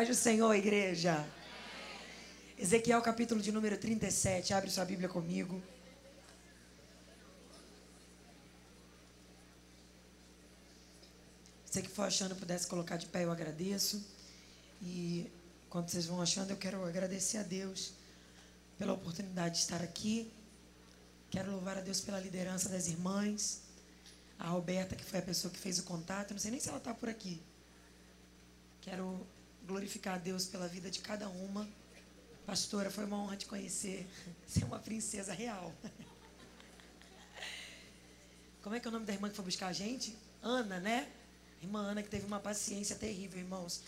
[0.00, 1.28] paz do Senhor, igreja.
[2.58, 4.54] Ezequiel, capítulo de número 37.
[4.54, 5.62] Abre sua Bíblia comigo.
[11.66, 14.02] Você que for achando, pudesse colocar de pé, eu agradeço.
[14.80, 15.30] E
[15.66, 17.92] enquanto vocês vão achando, eu quero agradecer a Deus
[18.78, 20.32] pela oportunidade de estar aqui.
[21.30, 23.64] Quero louvar a Deus pela liderança das irmãs.
[24.38, 26.30] A Roberta, que foi a pessoa que fez o contato.
[26.30, 27.38] Não sei nem se ela está por aqui.
[28.80, 29.26] Quero
[29.66, 31.68] glorificar a Deus pela vida de cada uma.
[32.46, 34.08] Pastora, foi uma honra te conhecer.
[34.46, 35.72] Você é uma princesa real.
[38.62, 40.16] Como é que é o nome da irmã que foi buscar a gente?
[40.42, 41.10] Ana, né?
[41.62, 43.82] Irmã Ana, que teve uma paciência terrível, irmãos.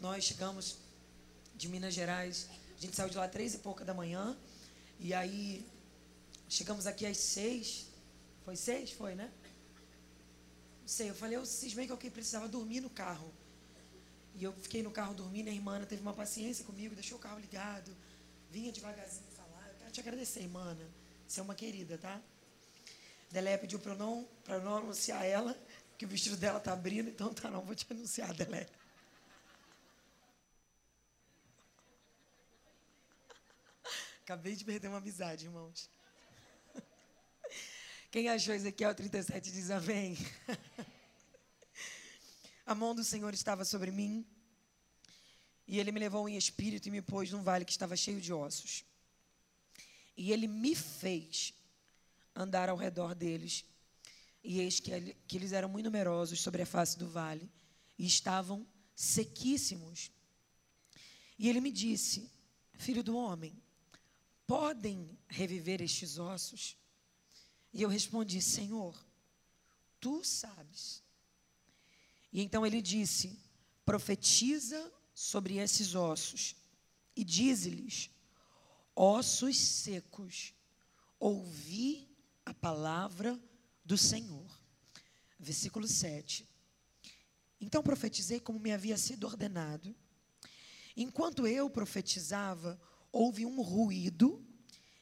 [0.00, 0.78] Nós chegamos
[1.54, 4.36] de Minas Gerais, a gente saiu de lá três e pouca da manhã,
[4.98, 5.66] e aí
[6.48, 7.86] chegamos aqui às seis.
[8.44, 8.90] Foi seis?
[8.90, 9.30] Foi, né?
[10.80, 13.30] Não sei, eu falei, eu cismei que eu precisava dormir no carro.
[14.34, 17.38] E eu fiquei no carro dormindo, a irmã teve uma paciência comigo, deixou o carro
[17.38, 17.94] ligado,
[18.50, 19.68] vinha devagarzinho falar.
[19.68, 20.76] Eu quero te agradecer, irmã.
[21.26, 22.20] Você é uma querida, tá?
[23.30, 25.56] Delé pediu para eu não, eu não anunciar ela,
[25.96, 28.66] que o vestido dela tá abrindo, então tá, não vou te anunciar, Delé.
[34.22, 35.90] Acabei de perder uma amizade, irmãos.
[38.10, 40.16] Quem achou Ezequiel 37 diz amém.
[42.70, 44.24] A mão do Senhor estava sobre mim,
[45.66, 48.32] e ele me levou em espírito e me pôs num vale que estava cheio de
[48.32, 48.84] ossos.
[50.16, 51.52] E ele me fez
[52.32, 53.64] andar ao redor deles
[54.44, 57.50] e eis que, que eles eram muito numerosos sobre a face do vale
[57.98, 60.12] e estavam sequíssimos.
[61.36, 62.30] E ele me disse:
[62.74, 63.60] Filho do homem,
[64.46, 66.76] podem reviver estes ossos?
[67.72, 68.96] E eu respondi: Senhor,
[69.98, 71.02] tu sabes.
[72.32, 73.38] E então ele disse:
[73.84, 76.54] Profetiza sobre esses ossos
[77.16, 78.10] e dize-lhes:
[78.94, 80.54] Ossos secos,
[81.18, 82.08] ouvi
[82.44, 83.38] a palavra
[83.84, 84.50] do Senhor.
[85.38, 86.48] Versículo 7.
[87.60, 89.94] Então profetizei como me havia sido ordenado.
[90.96, 92.80] Enquanto eu profetizava,
[93.12, 94.44] houve um ruído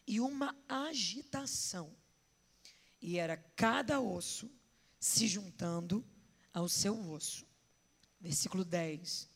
[0.07, 1.95] e uma agitação.
[3.01, 4.51] E era cada osso
[4.99, 6.05] se juntando
[6.59, 7.47] ao seu osso.
[8.21, 9.29] Versículo 10.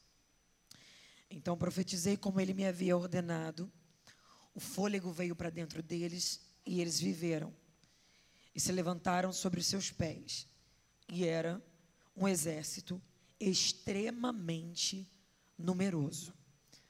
[1.31, 3.71] Então profetizei como ele me havia ordenado.
[4.55, 7.55] O fôlego veio para dentro deles e eles viveram
[8.55, 10.47] e se levantaram sobre seus pés.
[11.09, 11.63] E era
[12.15, 13.01] um exército
[13.41, 15.11] extremamente
[15.57, 16.35] numeroso.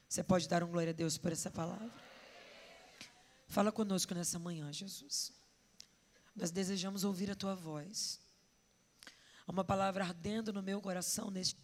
[0.08, 1.92] Você pode dar um glória a Deus por essa palavra?
[3.48, 5.32] Fala conosco nessa manhã, Jesus.
[6.34, 8.21] Nós desejamos ouvir a tua voz.
[9.46, 11.56] Há uma palavra ardendo no meu coração neste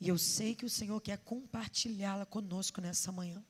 [0.00, 3.42] e eu sei que o Senhor quer compartilhá-la conosco nessa manhã.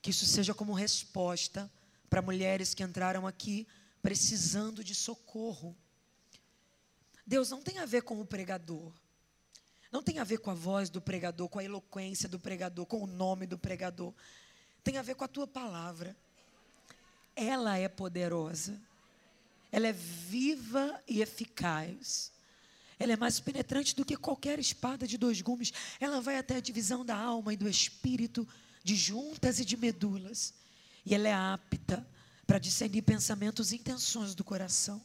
[0.00, 1.70] Que isso seja como resposta
[2.08, 3.66] para mulheres que entraram aqui
[4.00, 5.76] precisando de socorro.
[7.26, 8.92] Deus não tem a ver com o pregador.
[9.90, 13.02] Não tem a ver com a voz do pregador, com a eloquência do pregador, com
[13.02, 14.14] o nome do pregador.
[14.82, 16.16] Tem a ver com a tua palavra.
[17.36, 18.80] Ela é poderosa.
[19.72, 22.30] Ela é viva e eficaz.
[22.98, 25.72] Ela é mais penetrante do que qualquer espada de dois gumes.
[25.98, 28.46] Ela vai até a divisão da alma e do espírito,
[28.84, 30.52] de juntas e de medulas.
[31.04, 32.06] E ela é apta
[32.46, 35.02] para discernir pensamentos e intenções do coração.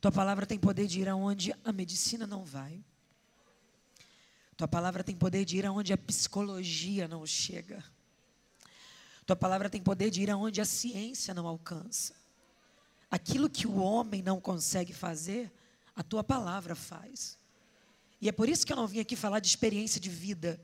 [0.00, 2.84] Tua palavra tem poder de ir aonde a medicina não vai.
[4.56, 7.82] Tua palavra tem poder de ir aonde a psicologia não chega.
[9.24, 12.21] Tua palavra tem poder de ir aonde a ciência não alcança.
[13.12, 15.52] Aquilo que o homem não consegue fazer,
[15.94, 17.38] a tua palavra faz.
[18.22, 20.58] E é por isso que eu não vim aqui falar de experiência de vida.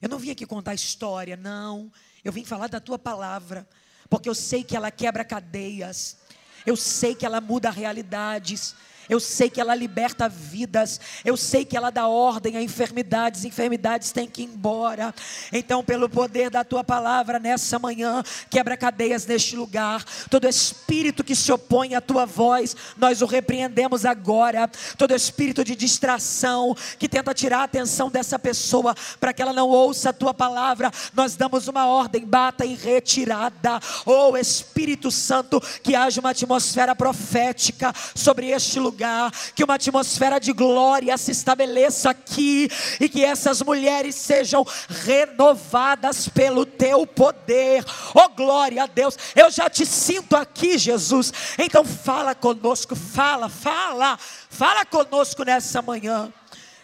[0.00, 1.90] Eu não vim aqui contar história, não.
[2.22, 3.66] Eu vim falar da tua palavra
[4.10, 6.18] porque eu sei que ela quebra cadeias,
[6.64, 8.74] eu sei que ela muda realidades,
[9.08, 11.00] eu sei que ela liberta vidas.
[11.24, 13.44] Eu sei que ela dá ordem a enfermidades.
[13.44, 15.14] Enfermidades têm que ir embora.
[15.52, 20.04] Então, pelo poder da tua palavra nessa manhã, quebra cadeias neste lugar.
[20.30, 24.68] Todo espírito que se opõe à tua voz, nós o repreendemos agora.
[24.98, 29.68] Todo espírito de distração que tenta tirar a atenção dessa pessoa para que ela não
[29.68, 33.80] ouça a tua palavra, nós damos uma ordem, bata em retirada.
[34.04, 40.40] Oh Espírito Santo, que haja uma atmosfera profética sobre este lugar lugar, que uma atmosfera
[40.40, 42.68] de glória se estabeleça aqui
[42.98, 47.84] e que essas mulheres sejam renovadas pelo teu poder.
[48.12, 51.32] Oh glória a Deus, eu já te sinto aqui, Jesus.
[51.56, 56.32] Então fala conosco, fala, fala, fala conosco nessa manhã.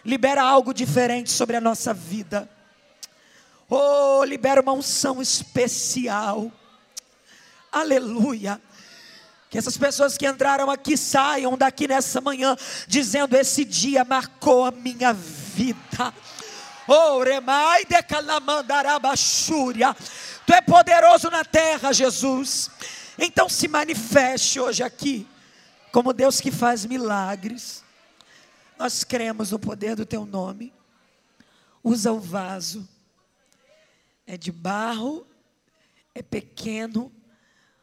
[0.05, 2.49] Libera algo diferente sobre a nossa vida.
[3.69, 6.53] Oh, libera uma unção especial.
[7.73, 8.61] Aleluia.
[9.55, 12.57] Que essas pessoas que entraram aqui saiam daqui nessa manhã
[12.89, 16.13] dizendo: Esse dia marcou a minha vida.
[16.89, 19.95] Oh, remai de calamandarabachúria.
[20.45, 22.69] Tu é poderoso na terra, Jesus.
[23.17, 25.25] Então se manifeste hoje aqui,
[25.93, 27.85] como Deus que faz milagres.
[28.77, 30.75] Nós cremos no poder do teu nome.
[31.81, 32.89] Usa o vaso.
[34.27, 35.25] É de barro,
[36.13, 37.13] é pequeno,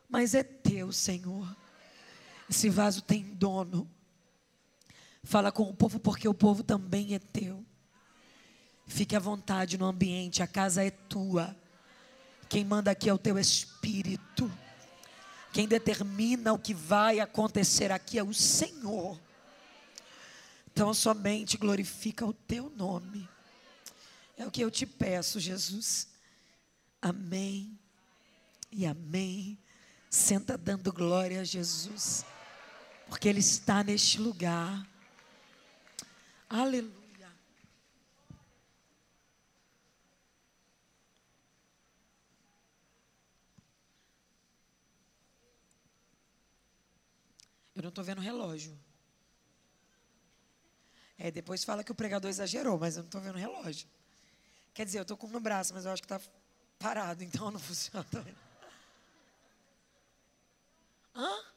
[0.10, 1.61] mas é teu, Senhor.
[2.52, 3.90] Esse vaso tem dono.
[5.24, 7.66] Fala com o povo, porque o povo também é teu.
[8.86, 11.56] Fique à vontade no ambiente, a casa é tua.
[12.50, 14.52] Quem manda aqui é o teu espírito.
[15.54, 19.18] Quem determina o que vai acontecer aqui é o Senhor.
[20.74, 23.30] Então somente glorifica o teu nome.
[24.38, 26.10] É o que eu te peço, Jesus.
[27.02, 27.80] Amém
[28.70, 29.58] e amém.
[30.10, 32.26] Senta dando glória a Jesus
[33.12, 34.88] porque Ele está neste lugar.
[36.50, 37.30] Aleluia.
[47.76, 48.80] Eu não estou vendo relógio.
[51.18, 53.90] É, depois fala que o pregador exagerou, mas eu não estou vendo relógio.
[54.74, 56.22] Quer dizer, eu estou com um braço, mas eu acho que está
[56.80, 58.08] parado, então não funciona.
[61.14, 61.52] Hã?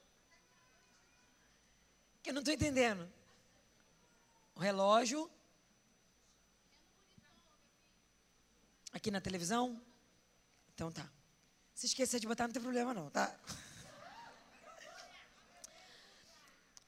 [2.24, 3.06] Que eu não estou entendendo.
[4.54, 5.30] O relógio.
[8.94, 9.78] Aqui na televisão?
[10.74, 11.06] Então tá.
[11.74, 13.38] Se esquecer de botar, não tem problema não, tá?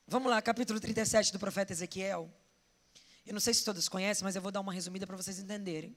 [0.09, 2.33] Vamos lá, capítulo 37 do profeta Ezequiel.
[3.27, 5.94] Eu não sei se todos conhecem, mas eu vou dar uma resumida para vocês entenderem.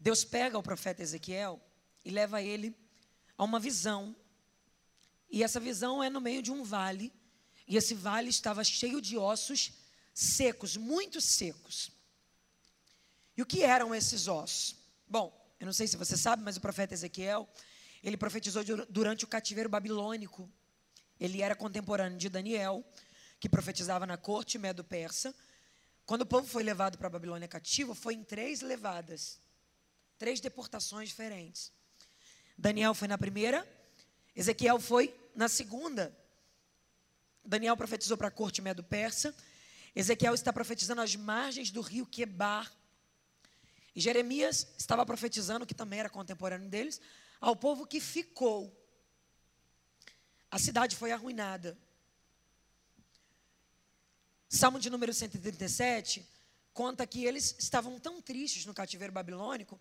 [0.00, 1.60] Deus pega o profeta Ezequiel
[2.02, 2.74] e leva ele
[3.36, 4.16] a uma visão.
[5.28, 7.12] E essa visão é no meio de um vale
[7.68, 9.72] e esse vale estava cheio de ossos
[10.14, 11.92] secos, muito secos.
[13.36, 14.74] E o que eram esses ossos?
[15.06, 17.48] Bom, eu não sei se você sabe, mas o profeta Ezequiel,
[18.02, 20.50] ele profetizou durante o cativeiro babilônico.
[21.20, 22.84] Ele era contemporâneo de Daniel,
[23.38, 25.34] que profetizava na corte medo-persa.
[26.06, 29.38] Quando o povo foi levado para a Babilônia cativo, foi em três levadas,
[30.16, 31.70] três deportações diferentes.
[32.56, 33.64] Daniel foi na primeira,
[34.34, 36.16] Ezequiel foi na segunda.
[37.48, 39.34] Daniel profetizou para a corte medo-persa.
[39.96, 42.70] Ezequiel está profetizando às margens do rio Quebar.
[43.96, 47.00] E Jeremias estava profetizando, que também era contemporâneo deles,
[47.40, 48.70] ao povo que ficou.
[50.50, 51.76] A cidade foi arruinada.
[54.46, 56.28] Salmo de número 137
[56.74, 59.80] conta que eles estavam tão tristes no cativeiro babilônico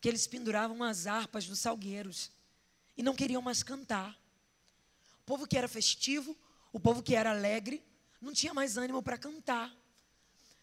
[0.00, 2.32] que eles penduravam as harpas nos salgueiros
[2.96, 4.12] e não queriam mais cantar.
[5.20, 6.36] O povo que era festivo
[6.76, 7.82] o povo que era alegre
[8.20, 9.74] não tinha mais ânimo para cantar,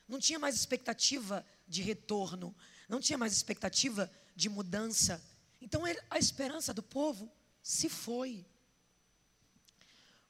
[0.07, 2.55] não tinha mais expectativa de retorno,
[2.87, 5.19] não tinha mais expectativa de mudança.
[5.59, 5.81] Então
[6.11, 7.31] a esperança do povo
[7.63, 8.45] se foi.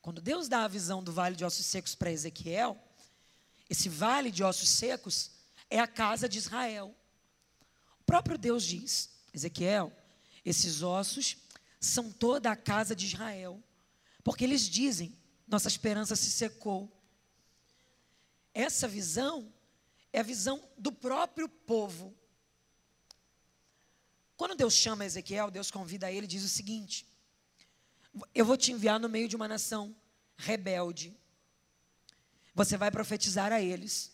[0.02, 2.82] Quando Deus dá a visão do vale de ossos secos para Ezequiel,
[3.70, 5.32] esse vale de ossos secos
[5.70, 6.96] é a casa de Israel.
[8.00, 9.92] O próprio Deus diz, Ezequiel,
[10.46, 11.36] esses ossos
[11.78, 13.62] são toda a casa de Israel.
[14.24, 15.22] Porque eles dizem:
[15.54, 16.92] nossa esperança se secou.
[18.54, 19.54] Essa visão
[20.12, 22.14] é a visão do próprio povo.
[24.36, 27.08] Quando Deus chama Ezequiel, Deus convida ele e diz o seguinte:
[28.34, 29.96] Eu vou te enviar no meio de uma nação
[30.36, 31.16] rebelde.
[32.56, 34.12] Você vai profetizar a eles.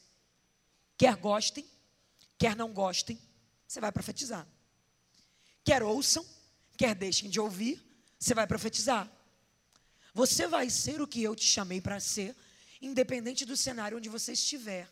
[0.97, 1.65] Quer gostem,
[2.37, 3.17] quer não gostem,
[3.65, 4.45] você vai profetizar.
[5.63, 6.25] Quer ouçam,
[6.77, 7.81] quer deixem de ouvir,
[8.19, 9.09] você vai profetizar.
[10.19, 12.35] Você vai ser o que eu te chamei para ser,
[12.81, 14.85] independente do cenário onde você estiver.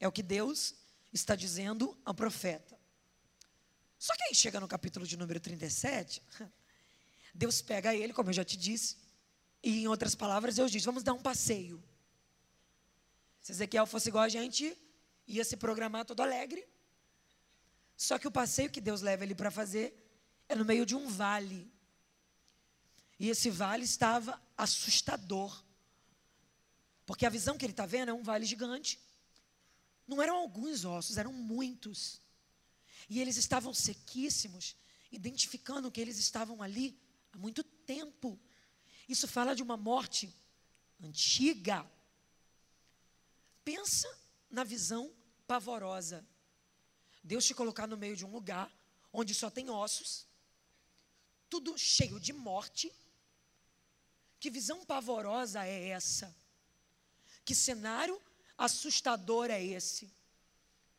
[0.00, 0.74] É o que Deus
[1.12, 2.76] está dizendo ao profeta.
[3.96, 6.20] Só que aí chega no capítulo de número 37,
[7.32, 8.96] Deus pega ele, como eu já te disse,
[9.62, 11.80] e em outras palavras, Deus diz: vamos dar um passeio.
[13.40, 14.76] Se Ezequiel fosse igual a gente,
[15.24, 16.66] ia se programar todo alegre.
[17.96, 19.94] Só que o passeio que Deus leva ele para fazer
[20.48, 21.75] é no meio de um vale.
[23.18, 25.64] E esse vale estava assustador.
[27.04, 29.00] Porque a visão que ele está vendo é um vale gigante.
[30.06, 32.20] Não eram alguns ossos, eram muitos.
[33.08, 34.76] E eles estavam sequíssimos,
[35.10, 36.98] identificando que eles estavam ali
[37.32, 38.38] há muito tempo.
[39.08, 40.32] Isso fala de uma morte
[41.02, 41.88] antiga.
[43.64, 44.08] Pensa
[44.50, 45.12] na visão
[45.46, 46.26] pavorosa
[47.26, 48.72] Deus te colocar no meio de um lugar
[49.12, 50.28] onde só tem ossos,
[51.50, 52.92] tudo cheio de morte.
[54.46, 56.32] Que visão pavorosa é essa?
[57.44, 58.16] Que cenário
[58.56, 60.08] assustador é esse?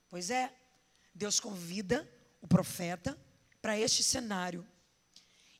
[0.09, 0.53] Pois é,
[1.15, 2.05] Deus convida
[2.41, 3.17] o profeta
[3.61, 4.67] para este cenário.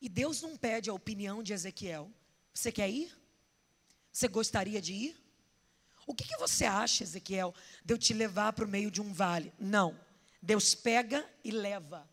[0.02, 2.12] E Deus não pede a opinião de Ezequiel.
[2.54, 3.18] Você quer ir?
[4.12, 5.18] Você gostaria de ir?
[6.06, 9.14] O que, que você acha, Ezequiel, de eu te levar para o meio de um
[9.14, 9.54] vale?
[9.58, 9.98] Não.
[10.42, 12.06] Deus pega e leva.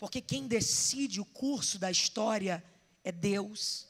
[0.00, 2.60] Porque quem decide o curso da história
[3.04, 3.87] é Deus.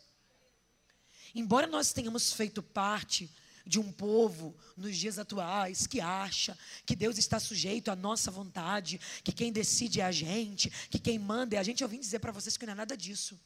[1.35, 3.31] Embora nós tenhamos feito parte
[3.67, 6.57] de um povo nos dias atuais que acha
[6.87, 11.19] que Deus está sujeito à nossa vontade, que quem decide é a gente, que quem
[11.19, 13.39] manda é a gente, eu vim dizer para vocês que não é nada disso.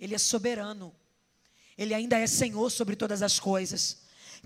[0.00, 0.94] Ele é soberano.
[1.76, 3.98] Ele ainda é Senhor sobre todas as coisas.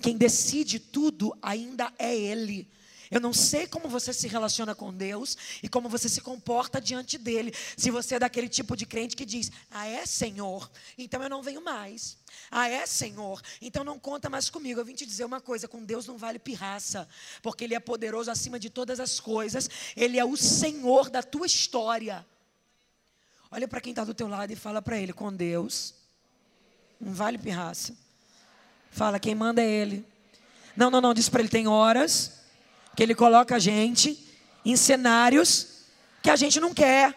[0.03, 2.69] Quem decide tudo ainda é Ele.
[3.11, 7.19] Eu não sei como você se relaciona com Deus e como você se comporta diante
[7.19, 7.53] dele.
[7.77, 11.43] Se você é daquele tipo de crente que diz: Ah, é Senhor, então eu não
[11.43, 12.17] venho mais.
[12.49, 14.79] Ah, é Senhor, então não conta mais comigo.
[14.79, 17.09] Eu vim te dizer uma coisa: com Deus não vale pirraça,
[17.43, 19.69] porque Ele é poderoso acima de todas as coisas.
[19.97, 22.25] Ele é o Senhor da tua história.
[23.51, 25.95] Olha para quem está do teu lado e fala para ele: com Deus
[27.01, 27.97] não vale pirraça.
[28.93, 30.07] Fala, quem manda é Ele.
[30.77, 32.40] Não, não, não, diz para ele: tem horas
[33.01, 34.23] que ele coloca a gente
[34.63, 35.69] em cenários
[36.23, 37.15] que a gente não quer.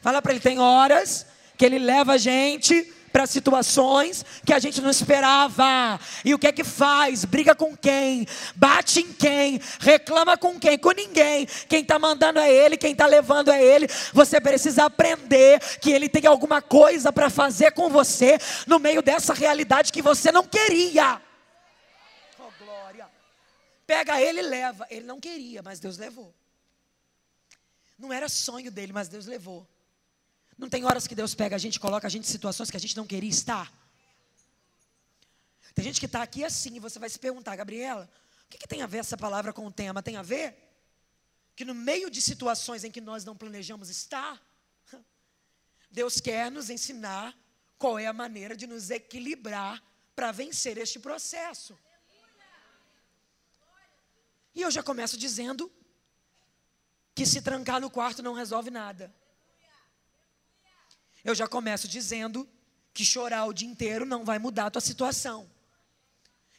[0.00, 1.26] Fala para ele, tem horas
[1.58, 5.98] que ele leva a gente para situações que a gente não esperava.
[6.24, 7.24] E o que é que faz?
[7.24, 8.28] Briga com quem?
[8.54, 9.60] Bate em quem?
[9.80, 10.78] Reclama com quem?
[10.78, 11.48] Com ninguém.
[11.68, 13.88] Quem está mandando é ele, quem está levando é ele.
[14.12, 18.38] Você precisa aprender que ele tem alguma coisa para fazer com você
[18.68, 21.23] no meio dessa realidade que você não queria.
[23.86, 24.86] Pega ele e leva.
[24.90, 26.34] Ele não queria, mas Deus levou.
[27.98, 29.68] Não era sonho dele, mas Deus levou.
[30.56, 32.80] Não tem horas que Deus pega a gente, coloca a gente em situações que a
[32.80, 33.72] gente não queria estar.
[35.74, 38.08] Tem gente que está aqui assim e você vai se perguntar, Gabriela,
[38.46, 40.02] o que, que tem a ver essa palavra com o tema?
[40.02, 40.56] Tem a ver
[41.56, 44.40] que no meio de situações em que nós não planejamos estar,
[45.90, 47.36] Deus quer nos ensinar
[47.76, 49.82] qual é a maneira de nos equilibrar
[50.14, 51.76] para vencer este processo.
[54.54, 55.70] E eu já começo dizendo
[57.14, 59.14] que se trancar no quarto não resolve nada.
[61.24, 62.48] Eu já começo dizendo
[62.92, 65.50] que chorar o dia inteiro não vai mudar a tua situação.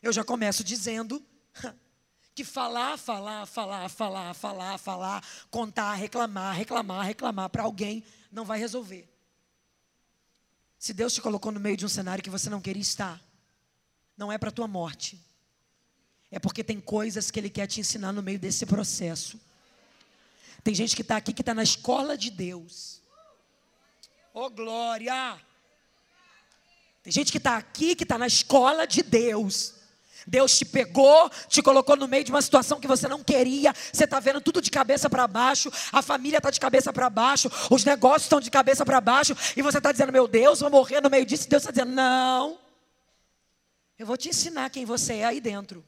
[0.01, 1.23] Eu já começo dizendo
[2.35, 8.59] que falar, falar, falar, falar, falar, falar, contar, reclamar, reclamar, reclamar para alguém não vai
[8.59, 9.09] resolver.
[10.77, 13.21] Se Deus te colocou no meio de um cenário que você não queria estar,
[14.17, 15.19] não é para tua morte,
[16.31, 19.39] é porque tem coisas que Ele quer te ensinar no meio desse processo.
[20.63, 23.01] Tem gente que está aqui que está na escola de Deus.
[24.33, 25.39] Oh, glória!
[27.03, 29.75] Tem gente que está aqui que está na escola de Deus.
[30.27, 33.71] Deus te pegou, te colocou no meio de uma situação que você não queria.
[33.93, 35.71] Você está vendo tudo de cabeça para baixo.
[35.91, 37.49] A família está de cabeça para baixo.
[37.69, 39.35] Os negócios estão de cabeça para baixo.
[39.55, 41.45] E você está dizendo: Meu Deus, vou morrer no meio disso.
[41.45, 42.57] E Deus está dizendo: Não.
[43.99, 45.85] Eu vou te ensinar quem você é aí dentro.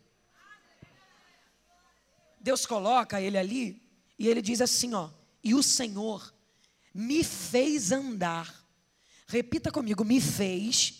[2.47, 3.81] Deus coloca ele ali
[4.17, 5.09] e ele diz assim, ó:
[5.43, 6.33] "E o Senhor
[6.93, 8.65] me fez andar".
[9.27, 10.93] Repita comigo, me fez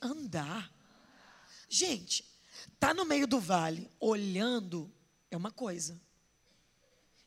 [0.00, 0.72] andar.
[1.68, 2.24] Gente,
[2.80, 4.90] tá no meio do vale, olhando
[5.30, 6.00] é uma coisa.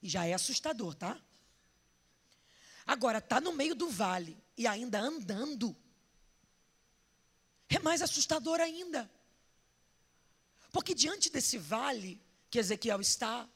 [0.01, 1.15] E já é assustador, tá?
[2.83, 5.77] Agora tá no meio do vale e ainda andando.
[7.69, 9.07] É mais assustador ainda.
[10.71, 13.47] Porque diante desse vale, que Ezequiel está.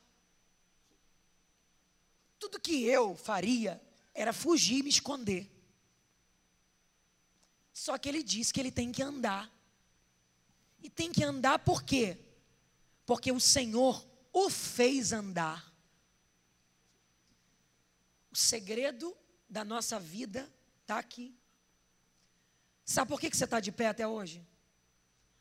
[2.39, 3.81] Tudo que eu faria
[4.13, 5.49] era fugir e me esconder.
[7.73, 9.51] Só que ele diz que ele tem que andar.
[10.81, 12.19] E tem que andar por quê?
[13.05, 15.71] Porque o Senhor o fez andar.
[18.31, 19.15] O segredo
[19.49, 21.37] da nossa vida está aqui.
[22.85, 24.45] Sabe por que você está de pé até hoje?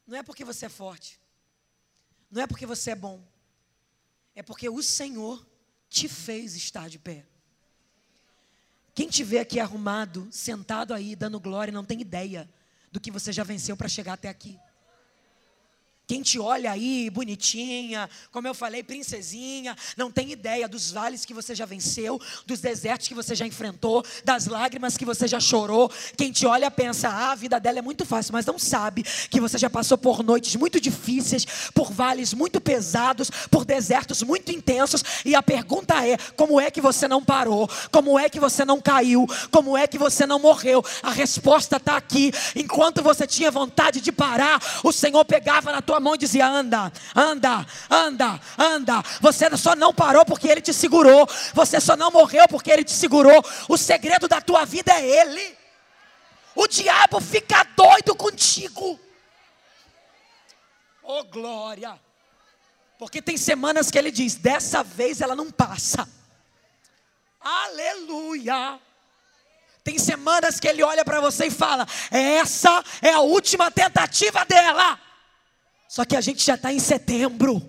[0.06, 1.20] Não é porque você é forte.
[2.30, 3.26] Não é porque você é bom.
[4.34, 5.46] É porque o Senhor
[5.88, 7.26] te fez estar de pé.
[8.94, 12.48] Quem te vê aqui arrumado, sentado aí, dando glória, não tem ideia
[12.90, 14.58] do que você já venceu para chegar até aqui.
[16.12, 21.32] Quem te olha aí, bonitinha, como eu falei, princesinha, não tem ideia dos vales que
[21.32, 25.90] você já venceu, dos desertos que você já enfrentou, das lágrimas que você já chorou.
[26.14, 29.40] Quem te olha pensa, ah, a vida dela é muito fácil, mas não sabe que
[29.40, 35.02] você já passou por noites muito difíceis, por vales muito pesados, por desertos muito intensos.
[35.24, 37.66] E a pergunta é: como é que você não parou?
[37.90, 39.26] Como é que você não caiu?
[39.50, 40.84] Como é que você não morreu?
[41.02, 42.30] A resposta está aqui.
[42.54, 46.92] Enquanto você tinha vontade de parar, o Senhor pegava na tua mão e dizia: anda,
[47.14, 49.02] anda, anda, anda.
[49.20, 51.26] Você só não parou porque Ele te segurou.
[51.54, 53.42] Você só não morreu porque Ele te segurou.
[53.68, 55.56] O segredo da tua vida é Ele.
[56.54, 59.00] O diabo fica doido contigo.
[61.02, 61.98] Oh glória!
[62.98, 66.08] Porque tem semanas que ele diz: dessa vez ela não passa.
[67.40, 68.78] Aleluia!
[69.82, 75.00] Tem semanas que ele olha para você e fala: essa é a última tentativa dela.
[75.92, 77.60] Só que a gente já está em setembro.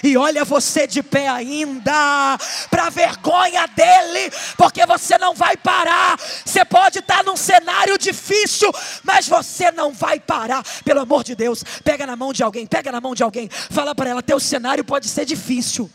[0.00, 2.38] E olha você de pé ainda.
[2.70, 4.32] Para vergonha dele.
[4.56, 6.16] Porque você não vai parar.
[6.16, 8.70] Você pode estar tá num cenário difícil.
[9.02, 10.64] Mas você não vai parar.
[10.84, 11.64] Pelo amor de Deus.
[11.82, 12.64] Pega na mão de alguém.
[12.64, 13.48] Pega na mão de alguém.
[13.48, 15.90] Fala para ela: teu cenário pode ser difícil.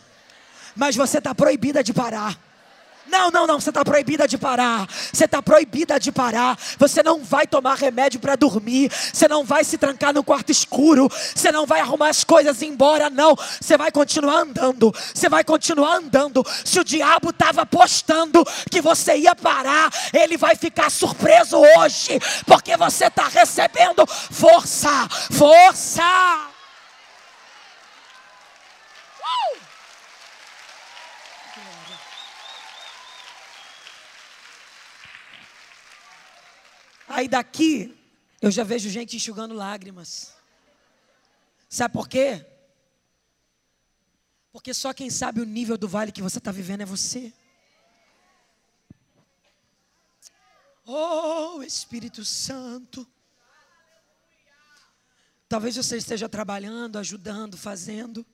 [0.76, 2.49] Mas você está proibida de parar.
[3.10, 4.88] Não, não, não, você está proibida de parar.
[5.12, 6.58] Você está proibida de parar.
[6.78, 8.92] Você não vai tomar remédio para dormir.
[8.92, 11.10] Você não vai se trancar no quarto escuro.
[11.10, 13.36] Você não vai arrumar as coisas embora, não.
[13.60, 14.94] Você vai continuar andando.
[15.13, 16.46] Você vai continuar andando.
[16.63, 22.78] Se o diabo estava apostando que você ia parar, ele vai ficar surpreso hoje, porque
[22.78, 26.49] você está recebendo força, força.
[37.20, 37.94] Aí daqui,
[38.42, 40.34] eu já vejo gente enxugando lágrimas.
[41.68, 42.46] Sabe por quê?
[44.54, 47.34] Porque só quem sabe o nível do vale que você está vivendo é você.
[50.86, 53.06] Oh, Espírito Santo.
[55.50, 58.26] Talvez você esteja trabalhando, ajudando, fazendo.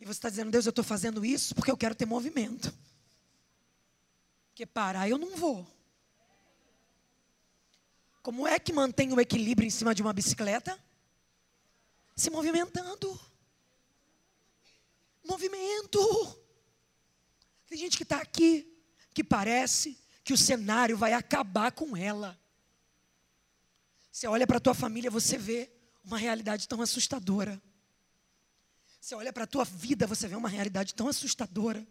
[0.00, 2.72] E você está dizendo, Deus, eu estou fazendo isso porque eu quero ter movimento.
[4.50, 5.79] Porque parar eu não vou.
[8.22, 10.78] Como é que mantém o equilíbrio em cima de uma bicicleta?
[12.14, 13.18] Se movimentando.
[15.24, 15.98] Movimento.
[17.66, 18.66] Tem gente que está aqui
[19.14, 22.38] que parece que o cenário vai acabar com ela.
[24.10, 25.70] Você olha para a tua família, você vê
[26.04, 27.60] uma realidade tão assustadora.
[29.00, 31.86] Você olha para a tua vida, você vê uma realidade tão assustadora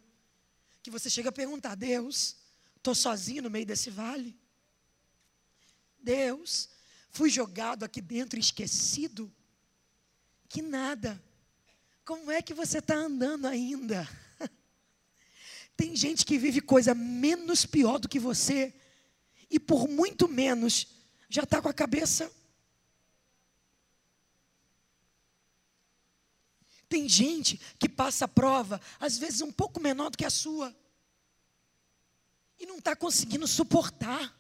[0.84, 2.36] que você chega a perguntar: Deus,
[2.76, 4.38] estou sozinho no meio desse vale?
[6.02, 6.70] Deus,
[7.12, 9.32] fui jogado aqui dentro esquecido?
[10.48, 11.22] Que nada.
[12.06, 14.08] Como é que você está andando ainda?
[15.78, 18.74] Tem gente que vive coisa menos pior do que você
[19.50, 20.88] e por muito menos
[21.30, 22.32] já está com a cabeça.
[26.90, 30.76] Tem gente que passa a prova, às vezes um pouco menor do que a sua,
[32.60, 34.38] e não está conseguindo suportar.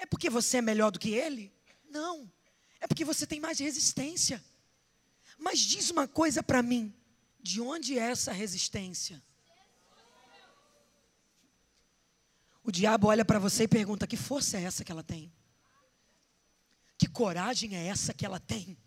[0.00, 1.52] É porque você é melhor do que ele?
[1.90, 2.28] Não.
[2.80, 4.42] É porque você tem mais resistência.
[5.38, 6.92] Mas diz uma coisa para mim:
[7.38, 9.22] de onde é essa resistência?
[12.64, 15.30] O diabo olha para você e pergunta: que força é essa que ela tem?
[16.96, 18.78] Que coragem é essa que ela tem?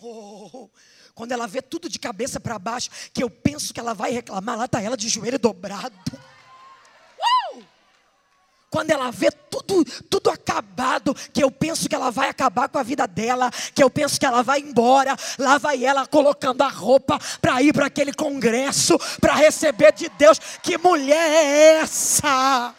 [0.00, 0.70] Oh,
[1.12, 4.56] quando ela vê tudo de cabeça para baixo, que eu penso que ela vai reclamar,
[4.56, 5.96] lá está ela de joelho dobrado.
[8.70, 12.84] Quando ela vê tudo, tudo acabado, que eu penso que ela vai acabar com a
[12.84, 17.18] vida dela, que eu penso que ela vai embora, lá vai ela colocando a roupa
[17.40, 20.38] para ir para aquele congresso, para receber de Deus.
[20.62, 22.72] Que mulher é essa?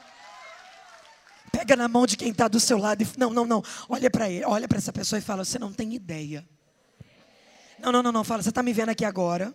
[1.52, 3.62] Pega na mão de quem está do seu lado e não, não, não.
[3.90, 6.48] Olha para ele, olha para essa pessoa e fala: você não tem ideia.
[7.78, 8.24] Não, não, não, não.
[8.24, 9.54] Fala, você está me vendo aqui agora,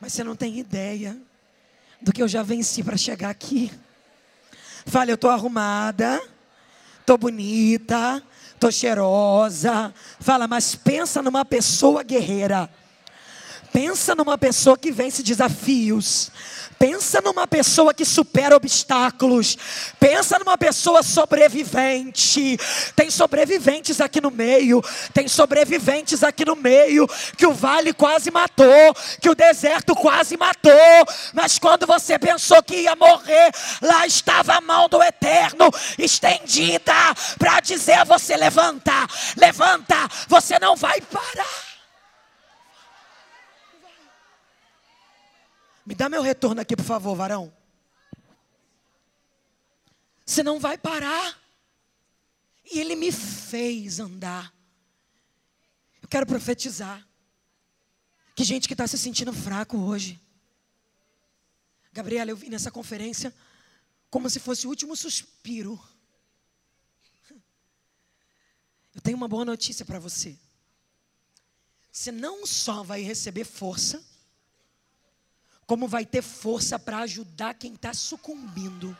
[0.00, 1.16] mas você não tem ideia
[2.02, 3.70] do que eu já venci para chegar aqui.
[4.86, 6.20] Fale, eu estou arrumada,
[7.00, 8.22] estou bonita,
[8.54, 9.92] estou cheirosa.
[10.20, 12.70] Fala, mas pensa numa pessoa guerreira.
[13.72, 16.30] Pensa numa pessoa que vence desafios.
[16.78, 19.56] Pensa numa pessoa que supera obstáculos.
[20.00, 22.58] Pensa numa pessoa sobrevivente.
[22.96, 24.82] Tem sobreviventes aqui no meio.
[25.12, 27.06] Tem sobreviventes aqui no meio.
[27.36, 28.94] Que o vale quase matou.
[29.20, 30.72] Que o deserto quase matou.
[31.32, 33.52] Mas quando você pensou que ia morrer,
[33.82, 36.94] lá estava a mão do eterno estendida
[37.38, 39.06] para dizer a você: levanta,
[39.36, 40.08] levanta.
[40.28, 41.69] Você não vai parar.
[45.84, 47.52] Me dá meu retorno aqui, por favor, varão.
[50.24, 51.38] Você não vai parar.
[52.72, 54.54] E ele me fez andar.
[56.00, 57.04] Eu quero profetizar.
[58.36, 60.20] Que gente que está se sentindo fraco hoje.
[61.92, 63.34] Gabriela, eu vim nessa conferência
[64.08, 65.80] como se fosse o último suspiro.
[68.94, 70.38] Eu tenho uma boa notícia para você.
[71.90, 74.04] Você não só vai receber força,
[75.70, 78.98] como vai ter força para ajudar quem está sucumbindo.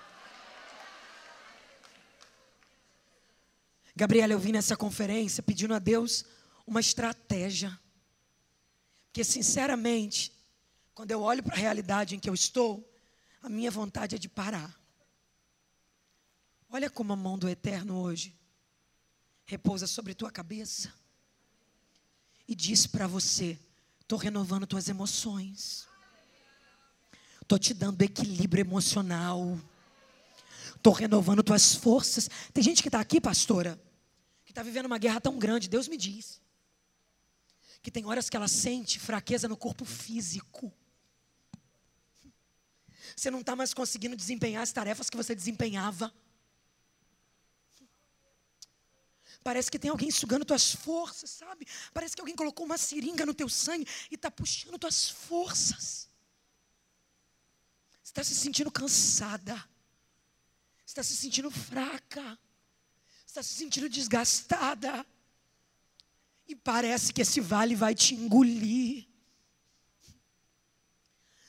[3.96, 6.24] Gabriela, eu vim nessa conferência pedindo a Deus
[6.64, 7.76] uma estratégia.
[9.06, 10.32] Porque, sinceramente,
[10.94, 12.88] quando eu olho para a realidade em que eu estou,
[13.42, 14.72] a minha vontade é de parar.
[16.70, 18.32] Olha como a mão do Eterno hoje
[19.44, 20.94] repousa sobre tua cabeça
[22.46, 23.58] e diz para você:
[24.02, 25.89] estou renovando tuas emoções.
[27.50, 29.58] Estou te dando equilíbrio emocional.
[30.76, 32.30] Estou renovando tuas forças.
[32.54, 33.76] Tem gente que está aqui, pastora,
[34.44, 35.68] que está vivendo uma guerra tão grande.
[35.68, 36.40] Deus me diz.
[37.82, 40.72] Que tem horas que ela sente fraqueza no corpo físico.
[43.16, 46.14] Você não está mais conseguindo desempenhar as tarefas que você desempenhava.
[49.42, 51.66] Parece que tem alguém sugando tuas forças, sabe?
[51.92, 56.09] Parece que alguém colocou uma seringa no teu sangue e está puxando tuas forças
[58.10, 59.64] está se sentindo cansada,
[60.84, 62.36] está se sentindo fraca,
[63.24, 65.06] está se sentindo desgastada,
[66.48, 69.06] e parece que esse vale vai te engolir.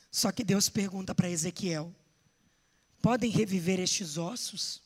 [0.08, 1.92] Só que Deus pergunta para Ezequiel:
[3.00, 4.80] podem reviver estes ossos?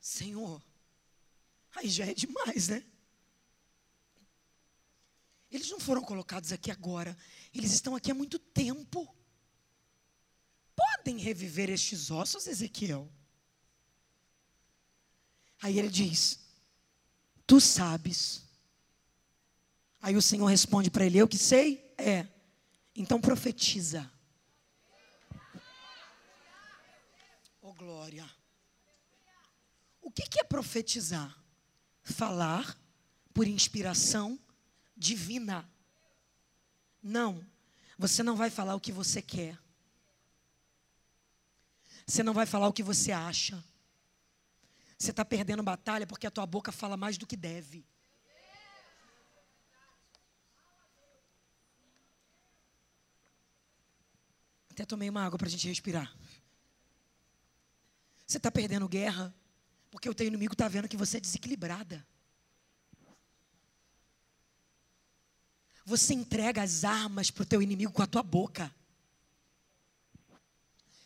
[0.00, 0.60] Senhor,
[1.76, 2.84] aí já é demais, né?
[5.52, 7.16] Eles não foram colocados aqui agora,
[7.52, 9.06] eles estão aqui há muito tempo.
[10.74, 13.12] Podem reviver estes ossos, Ezequiel?
[15.60, 16.40] Aí ele diz:
[17.46, 18.42] Tu sabes.
[20.00, 21.94] Aí o Senhor responde para ele: Eu que sei?
[21.98, 22.26] É.
[22.96, 24.10] Então profetiza.
[27.60, 28.28] Oh glória.
[30.00, 31.38] O que, é profetizar?
[32.02, 32.76] Falar
[33.32, 34.38] por inspiração
[34.96, 35.68] divina.
[37.02, 37.44] Não,
[37.98, 39.58] você não vai falar o que você quer.
[42.06, 43.62] Você não vai falar o que você acha.
[44.98, 47.84] Você está perdendo batalha porque a tua boca fala mais do que deve.
[54.70, 56.16] Até tomei uma água para a gente respirar.
[58.26, 59.34] Você está perdendo guerra
[59.90, 62.06] porque o teu inimigo está vendo que você é desequilibrada.
[65.84, 68.72] Você entrega as armas para o teu inimigo com a tua boca.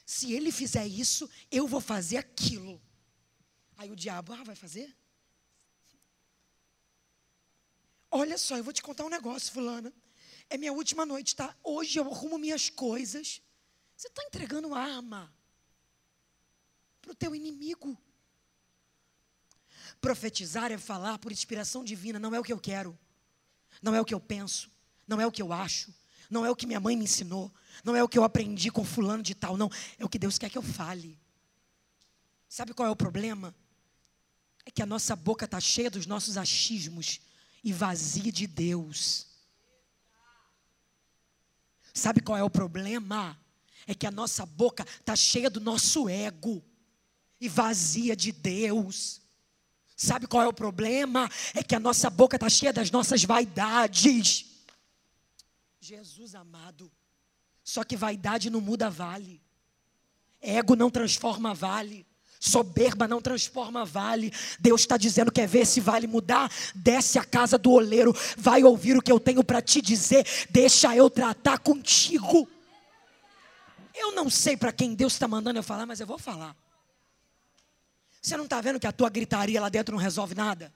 [0.05, 2.81] Se ele fizer isso, eu vou fazer aquilo.
[3.77, 4.95] Aí o diabo, ah, vai fazer?
[8.11, 9.93] Olha só, eu vou te contar um negócio, fulana.
[10.49, 11.57] É minha última noite, tá?
[11.63, 13.43] Hoje eu arrumo minhas coisas.
[13.97, 15.35] Você está entregando arma
[17.01, 18.01] para o teu inimigo.
[20.01, 22.97] Profetizar é falar por inspiração divina, não é o que eu quero
[23.83, 24.71] não é o que eu penso,
[25.07, 25.93] não é o que eu acho,
[26.31, 27.53] não é o que minha mãe me ensinou,
[27.85, 30.39] não é o que eu aprendi com fulano de tal, não, é o que Deus
[30.39, 31.19] quer que eu fale.
[32.49, 33.55] Sabe qual é o problema?
[34.65, 37.21] É que a nossa boca está cheia dos nossos achismos
[37.63, 39.27] e vazia de Deus.
[41.93, 43.39] Sabe qual é o problema?
[43.87, 46.63] É que a nossa boca está cheia do nosso ego
[47.41, 49.21] e vazia de Deus.
[49.97, 51.29] Sabe qual é o problema?
[51.55, 54.45] É que a nossa boca está cheia das nossas vaidades.
[55.81, 56.93] Jesus amado.
[57.65, 59.41] Só que vaidade não muda vale.
[60.41, 62.07] Ego não transforma vale.
[62.39, 64.31] Soberba não transforma vale.
[64.61, 66.51] Deus está dizendo: quer ver esse vale mudar?
[66.75, 70.27] Desce a casa do oleiro, vai ouvir o que eu tenho para te dizer.
[70.51, 72.47] Deixa eu tratar contigo.
[73.95, 76.55] Eu não sei para quem Deus está mandando eu falar, mas eu vou falar.
[78.27, 80.75] Você não está vendo que a tua gritaria lá dentro não resolve nada?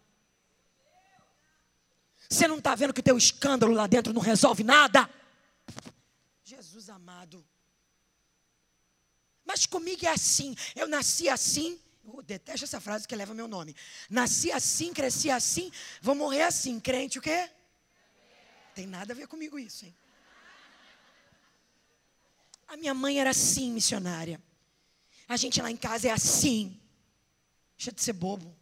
[2.28, 5.10] Você não está vendo que o teu escândalo lá dentro não resolve nada?
[6.44, 7.44] Jesus amado.
[9.44, 10.54] Mas comigo é assim.
[10.76, 11.76] Eu nasci assim.
[12.04, 13.74] Eu detesto essa frase que leva meu nome.
[14.08, 16.78] Nasci assim, cresci assim, vou morrer assim.
[16.78, 17.50] Crente o quê?
[18.76, 19.94] Tem nada a ver comigo isso, hein?
[22.68, 24.40] A minha mãe era assim, missionária.
[25.28, 26.79] A gente lá em casa é assim.
[27.80, 28.54] Deixa de ser bobo.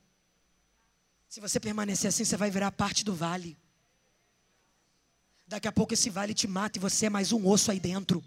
[1.29, 3.59] Se você permanecer assim, você vai virar parte do vale.
[5.45, 8.23] Daqui a pouco esse vale te mata e você é mais um osso aí dentro.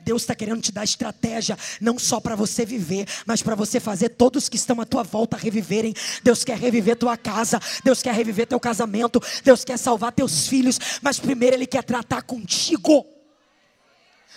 [0.00, 4.08] Deus está querendo te dar estratégia, não só para você viver, mas para você fazer
[4.08, 5.92] todos que estão à tua volta reviverem.
[6.22, 10.78] Deus quer reviver tua casa, Deus quer reviver teu casamento, Deus quer salvar teus filhos,
[11.02, 13.06] mas primeiro Ele quer tratar contigo.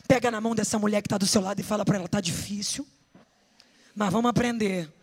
[0.05, 2.19] Pega na mão dessa mulher que está do seu lado e fala para ela: está
[2.19, 2.85] difícil,
[3.95, 4.96] mas vamos aprender.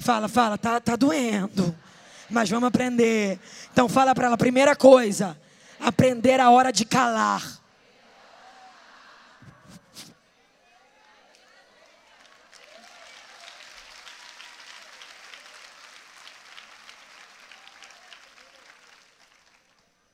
[0.00, 1.76] Fala, fala, tá, tá doendo,
[2.30, 3.38] mas vamos aprender.
[3.70, 5.38] Então fala para ela: primeira coisa,
[5.78, 7.60] aprender a hora de calar.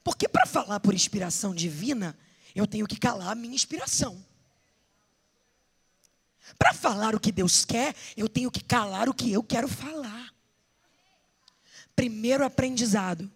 [0.03, 2.19] Porque para falar por inspiração divina,
[2.57, 4.21] eu tenho que calar a minha inspiração.
[6.87, 10.33] Falar o que Deus quer, eu tenho que calar o que eu quero falar.
[11.97, 13.29] Primeiro aprendizado.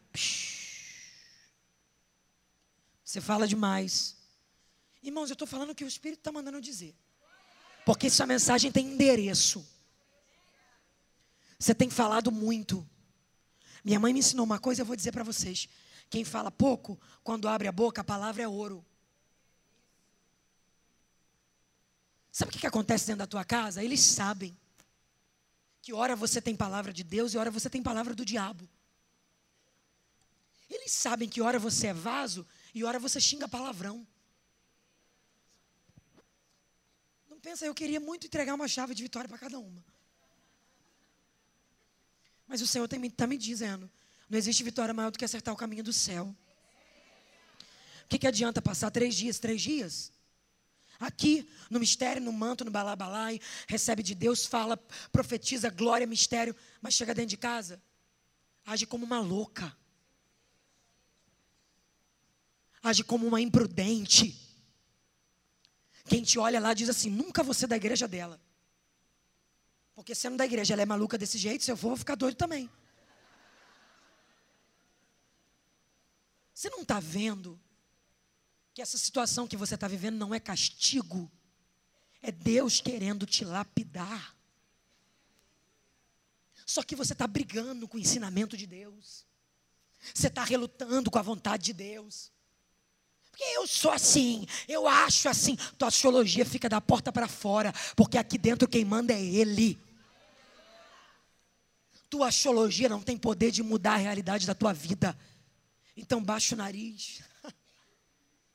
[3.05, 4.17] Você fala demais.
[5.03, 6.95] Irmãos, eu estou falando o que o Espírito está mandando dizer.
[7.85, 9.67] Porque essa mensagem tem endereço.
[11.59, 12.89] Você tem falado muito.
[13.83, 15.69] Minha mãe me ensinou uma coisa, eu vou dizer para vocês.
[16.09, 18.87] Quem fala pouco, quando abre a boca, a palavra é ouro.
[22.33, 23.83] Sabe o que acontece dentro da tua casa?
[23.83, 24.57] Eles sabem
[25.83, 28.69] que hora você tem palavra de Deus e hora você tem palavra do diabo.
[30.69, 34.07] Eles sabem que hora você é vaso e hora você xinga palavrão.
[37.29, 39.85] Não pensa, eu queria muito entregar uma chave de vitória para cada uma.
[42.47, 43.90] Mas o Senhor está me dizendo:
[44.29, 46.33] não existe vitória maior do que acertar o caminho do céu.
[48.05, 50.12] O que, que adianta passar três dias, três dias?
[51.01, 54.77] Aqui, no mistério, no manto, no balabalai, recebe de Deus, fala,
[55.11, 57.83] profetiza, glória, mistério, mas chega dentro de casa,
[58.67, 59.75] age como uma louca.
[62.83, 64.39] Age como uma imprudente.
[66.05, 68.41] Quem te olha lá diz assim: nunca você da igreja dela.
[69.95, 72.15] Porque sendo da igreja, ela é maluca desse jeito, se eu for, eu vou ficar
[72.15, 72.71] doido também.
[76.55, 77.59] Você não está vendo
[78.81, 81.31] que essa situação que você está vivendo não é castigo,
[82.23, 84.35] é Deus querendo te lapidar.
[86.64, 89.27] Só que você está brigando com o ensinamento de Deus,
[90.14, 92.33] você está relutando com a vontade de Deus.
[93.31, 95.57] Porque eu sou assim, eu acho assim.
[95.77, 99.79] Tua astrologia fica da porta para fora, porque aqui dentro quem manda é Ele.
[102.09, 105.14] Tua astrologia não tem poder de mudar a realidade da tua vida.
[105.95, 107.29] Então baixa o nariz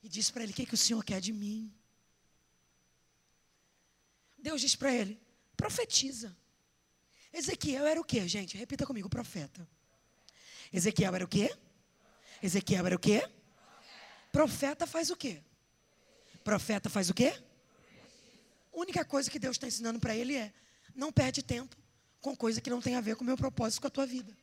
[0.05, 1.73] e diz para ele: O que, que o Senhor quer de mim?
[4.37, 5.19] Deus diz para ele:
[5.57, 6.37] Profetiza.
[7.33, 8.55] Ezequiel era o que, gente?
[8.55, 9.67] Repita comigo: profeta.
[10.71, 11.49] Ezequiel era o que?
[12.41, 13.27] Ezequiel era o que?
[14.31, 15.41] Profeta faz o quê?
[16.43, 17.41] Profeta faz o quê?
[18.71, 20.53] A única coisa que Deus está ensinando para ele é:
[20.93, 21.75] não perde tempo
[22.21, 24.37] com coisa que não tem a ver com o meu propósito, com a tua vida.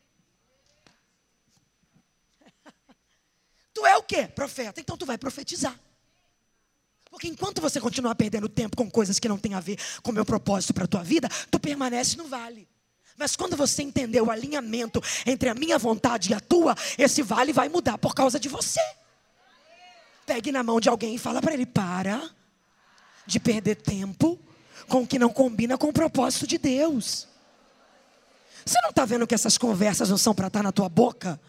[3.85, 4.27] É o quê?
[4.27, 4.79] Profeta.
[4.79, 5.77] Então tu vai profetizar.
[7.09, 10.13] Porque enquanto você continuar perdendo tempo com coisas que não têm a ver com o
[10.13, 12.67] meu propósito para a tua vida, tu permanece no vale.
[13.15, 17.53] Mas quando você entender o alinhamento entre a minha vontade e a tua, esse vale
[17.53, 18.79] vai mudar por causa de você.
[20.25, 22.29] Pegue na mão de alguém e fala para ele: para
[23.25, 24.39] de perder tempo
[24.87, 27.27] com o que não combina com o propósito de Deus.
[28.65, 31.39] Você não está vendo que essas conversas não são para estar tá na tua boca?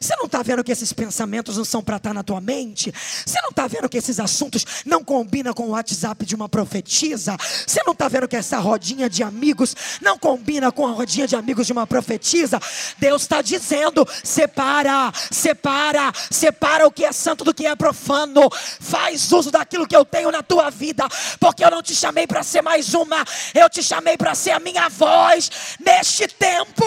[0.00, 2.92] Você não está vendo que esses pensamentos não são para estar tá na tua mente?
[3.24, 7.36] Você não está vendo que esses assuntos não combinam com o WhatsApp de uma profetisa?
[7.66, 11.36] Você não está vendo que essa rodinha de amigos não combina com a rodinha de
[11.36, 12.60] amigos de uma profetisa?
[12.98, 18.48] Deus está dizendo: separa, separa, separa o que é santo do que é profano.
[18.52, 21.06] Faz uso daquilo que eu tenho na tua vida,
[21.40, 24.60] porque eu não te chamei para ser mais uma, eu te chamei para ser a
[24.60, 26.84] minha voz neste tempo.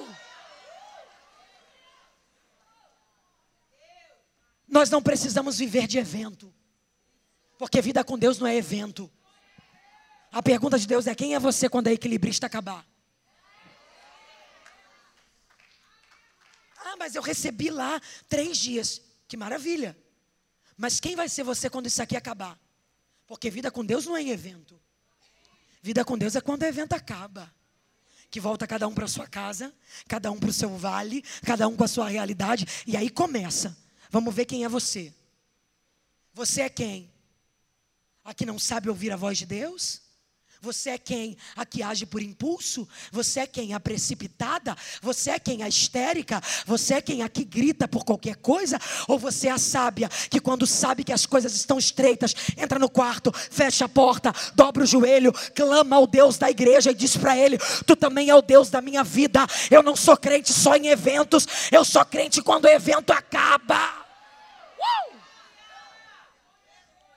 [0.00, 0.21] Uh!
[4.72, 6.50] Nós não precisamos viver de evento.
[7.58, 9.12] Porque vida com Deus não é evento.
[10.32, 12.82] A pergunta de Deus é: quem é você quando a equilibrista acabar?
[16.78, 19.02] Ah, mas eu recebi lá três dias.
[19.28, 19.94] Que maravilha.
[20.74, 22.58] Mas quem vai ser você quando isso aqui acabar?
[23.26, 24.80] Porque vida com Deus não é em evento.
[25.82, 27.54] Vida com Deus é quando o evento acaba.
[28.30, 29.70] Que volta cada um para sua casa,
[30.08, 32.66] cada um para o seu vale, cada um com a sua realidade.
[32.86, 33.81] E aí começa.
[34.12, 35.10] Vamos ver quem é você.
[36.34, 37.10] Você é quem?
[38.22, 40.02] A que não sabe ouvir a voz de Deus?
[40.60, 41.36] Você é quem?
[41.56, 42.86] A que age por impulso?
[43.10, 43.72] Você é quem?
[43.72, 44.76] A precipitada?
[45.00, 45.62] Você é quem?
[45.62, 46.42] A histérica?
[46.66, 47.22] Você é quem?
[47.22, 48.78] A que grita por qualquer coisa?
[49.08, 52.90] Ou você é a sábia que, quando sabe que as coisas estão estreitas, entra no
[52.90, 57.36] quarto, fecha a porta, dobra o joelho, clama ao Deus da igreja e diz para
[57.36, 59.46] ele: Tu também é o Deus da minha vida.
[59.70, 64.01] Eu não sou crente só em eventos, eu sou crente quando o evento acaba.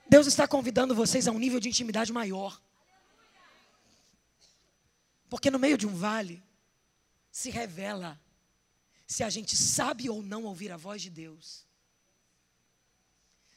[0.07, 2.61] Deus está convidando vocês a um nível de intimidade maior.
[5.29, 6.43] Porque no meio de um vale
[7.31, 8.19] se revela
[9.07, 11.65] se a gente sabe ou não ouvir a voz de Deus.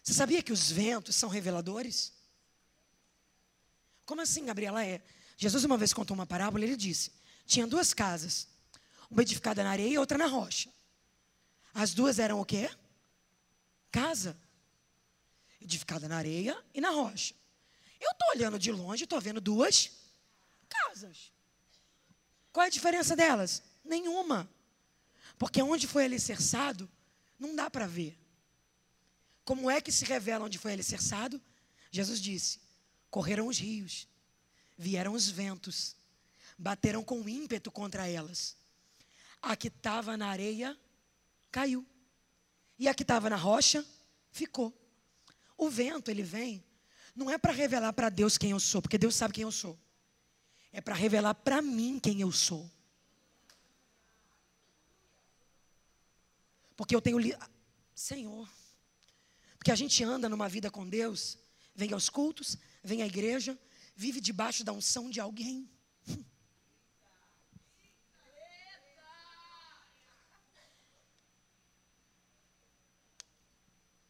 [0.02, 2.12] Você sabia que os ventos são reveladores?
[4.06, 4.84] Como assim, Gabriela?
[4.84, 5.02] É.
[5.36, 7.12] Jesus uma vez contou uma parábola, ele disse:
[7.46, 8.48] tinha duas casas,
[9.10, 10.70] uma edificada na areia e outra na rocha.
[11.74, 12.70] As duas eram o quê?
[13.90, 14.36] Casa.
[15.60, 17.34] Edificada na areia e na rocha.
[18.00, 19.90] Eu estou olhando de longe, estou vendo duas
[20.68, 21.32] casas.
[22.52, 23.62] Qual é a diferença delas?
[23.84, 24.48] Nenhuma.
[25.38, 26.88] Porque onde foi alicerçado,
[27.38, 28.18] não dá para ver.
[29.44, 31.40] Como é que se revela onde foi alicerçado?
[31.90, 32.60] Jesus disse:
[33.10, 34.06] correram os rios,
[34.76, 35.96] vieram os ventos,
[36.56, 38.56] bateram com ímpeto contra elas.
[39.40, 40.78] A que estava na areia
[41.50, 41.86] caiu,
[42.78, 43.84] e a que estava na rocha
[44.30, 44.76] ficou.
[45.58, 46.64] O vento, ele vem,
[47.14, 49.78] não é para revelar para Deus quem eu sou, porque Deus sabe quem eu sou
[50.72, 52.70] é para revelar para mim quem eu sou.
[56.76, 57.18] Porque eu tenho.
[57.18, 57.34] Li...
[57.94, 58.48] Senhor.
[59.56, 61.36] Porque a gente anda numa vida com Deus,
[61.74, 63.58] vem aos cultos, vem à igreja,
[63.96, 65.68] vive debaixo da unção de alguém.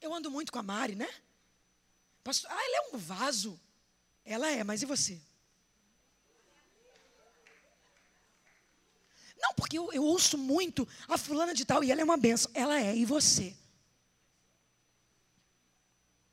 [0.01, 1.09] Eu ando muito com a Mari, né?
[2.29, 3.59] Pastor, ah, ela é um vaso.
[4.23, 5.19] Ela é, mas e você?
[9.41, 12.51] Não, porque eu, eu ouço muito a fulana de tal e ela é uma benção.
[12.53, 13.57] Ela é, e você?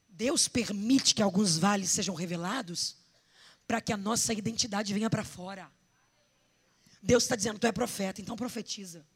[0.10, 2.98] Deus permite que alguns vales sejam revelados
[3.66, 5.72] para que a nossa identidade venha para fora.
[7.02, 9.08] Deus está dizendo, tu é profeta, então profetiza.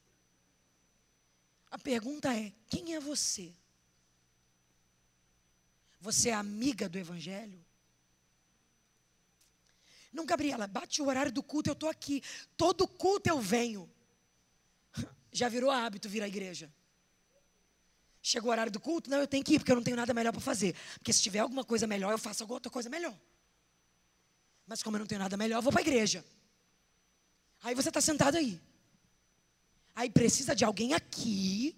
[1.69, 3.53] A pergunta é: quem é você?
[5.99, 7.63] Você é amiga do Evangelho?
[10.11, 12.23] Não, Gabriela, bate o horário do culto, eu estou aqui.
[12.57, 13.89] Todo culto eu venho.
[15.31, 16.73] Já virou hábito vir à igreja.
[18.21, 19.09] Chegou o horário do culto?
[19.09, 20.75] Não, eu tenho que ir, porque eu não tenho nada melhor para fazer.
[20.95, 23.17] Porque se tiver alguma coisa melhor, eu faço alguma outra coisa melhor.
[24.65, 26.25] Mas como eu não tenho nada melhor, eu vou para a igreja.
[27.61, 28.59] Aí você está sentado aí.
[29.95, 31.75] Aí precisa de alguém aqui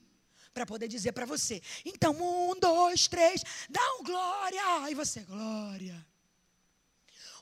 [0.54, 1.62] para poder dizer para você.
[1.86, 4.62] Então, um, dois, três, dá um glória.
[4.84, 6.06] Aí você, glória.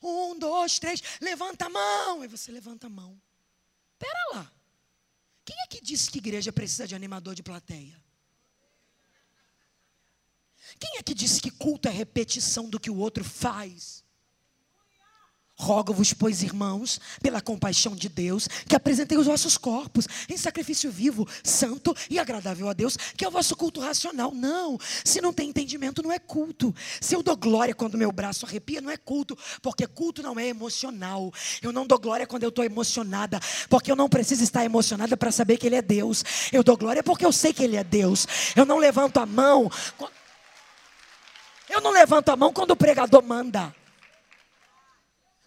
[0.01, 2.21] Um, dois, três, levanta a mão.
[2.21, 3.19] Aí você levanta a mão.
[3.97, 4.51] Pera lá.
[5.43, 7.99] Quem é que disse que igreja precisa de animador de plateia?
[10.79, 13.98] Quem é que disse que culto é repetição do que o outro faz?
[15.61, 21.27] Rogo-vos, pois, irmãos, pela compaixão de Deus, que apresentei os vossos corpos em sacrifício vivo,
[21.43, 24.33] santo e agradável a Deus, que é o vosso culto racional.
[24.33, 26.73] Não, se não tem entendimento, não é culto.
[27.01, 30.47] Se eu dou glória quando meu braço arrepia, não é culto, porque culto não é
[30.47, 31.29] emocional.
[31.61, 35.29] Eu não dou glória quando eu estou emocionada, porque eu não preciso estar emocionada para
[35.29, 36.23] saber que Ele é Deus.
[36.53, 38.25] Eu dou glória porque eu sei que Ele é Deus.
[38.55, 39.69] Eu não levanto a mão.
[41.69, 43.75] Eu não levanto a mão quando o pregador manda.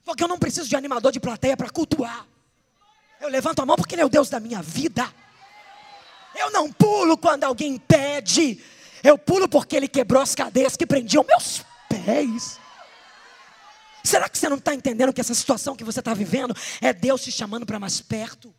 [0.05, 2.27] Porque eu não preciso de animador de plateia para cultuar.
[3.21, 5.12] Eu levanto a mão porque Ele é o Deus da minha vida.
[6.35, 8.62] Eu não pulo quando alguém pede.
[9.03, 12.59] Eu pulo porque Ele quebrou as cadeias que prendiam meus pés.
[14.05, 17.23] Será que você não está entendendo que essa situação que você está vivendo é Deus
[17.23, 18.53] te chamando para mais perto?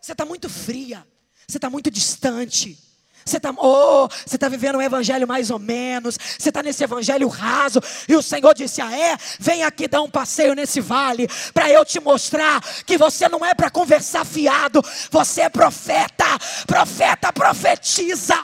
[0.00, 1.06] Você está muito fria,
[1.46, 2.78] você está muito distante.
[3.24, 7.28] Você está oh, você tá vivendo um evangelho mais ou menos, você está nesse evangelho
[7.28, 9.16] raso, e o Senhor disse: Ah, é?
[9.38, 13.54] Vem aqui dar um passeio nesse vale, para eu te mostrar que você não é
[13.54, 16.24] para conversar fiado, você é profeta,
[16.66, 18.36] profeta profetiza.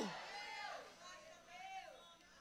[0.00, 0.02] Uh!
[0.02, 0.08] O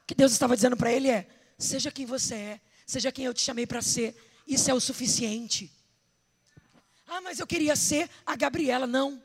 [0.07, 1.27] que Deus estava dizendo para ele é:
[1.57, 4.15] seja quem você é, seja quem eu te chamei para ser,
[4.47, 5.71] isso é o suficiente.
[7.07, 9.21] Ah, mas eu queria ser a Gabriela, não.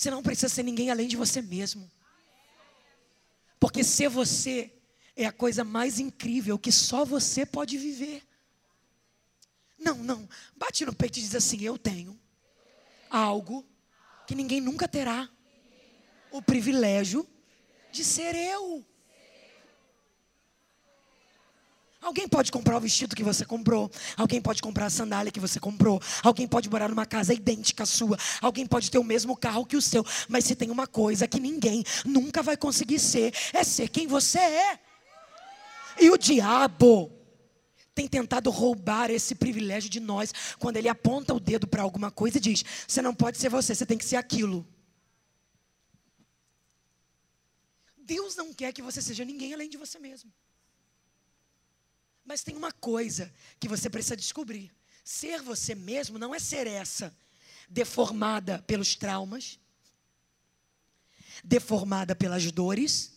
[0.00, 1.90] Você não precisa ser ninguém além de você mesmo.
[3.58, 4.72] Porque ser você
[5.14, 8.22] é a coisa mais incrível que só você pode viver.
[9.78, 10.26] Não, não.
[10.56, 12.18] Bate no peito e diz assim: Eu tenho
[13.10, 13.62] algo
[14.26, 15.28] que ninguém nunca terá
[16.30, 17.28] o privilégio
[17.92, 18.82] de ser eu.
[22.00, 23.90] Alguém pode comprar o vestido que você comprou.
[24.16, 26.00] Alguém pode comprar a sandália que você comprou.
[26.22, 28.16] Alguém pode morar numa casa idêntica à sua.
[28.40, 30.04] Alguém pode ter o mesmo carro que o seu.
[30.26, 34.38] Mas se tem uma coisa que ninguém nunca vai conseguir ser, é ser quem você
[34.38, 34.80] é.
[36.00, 37.12] E o diabo
[37.94, 42.38] tem tentado roubar esse privilégio de nós quando ele aponta o dedo para alguma coisa
[42.38, 44.66] e diz: Você não pode ser você, você tem que ser aquilo.
[47.98, 50.32] Deus não quer que você seja ninguém além de você mesmo.
[52.24, 54.72] Mas tem uma coisa que você precisa descobrir:
[55.04, 57.14] ser você mesmo não é ser essa,
[57.68, 59.58] deformada pelos traumas,
[61.42, 63.12] deformada pelas dores,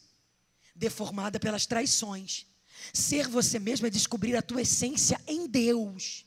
[0.76, 2.46] deformada pelas traições.
[2.92, 6.26] Ser você mesmo é descobrir a tua essência em Deus.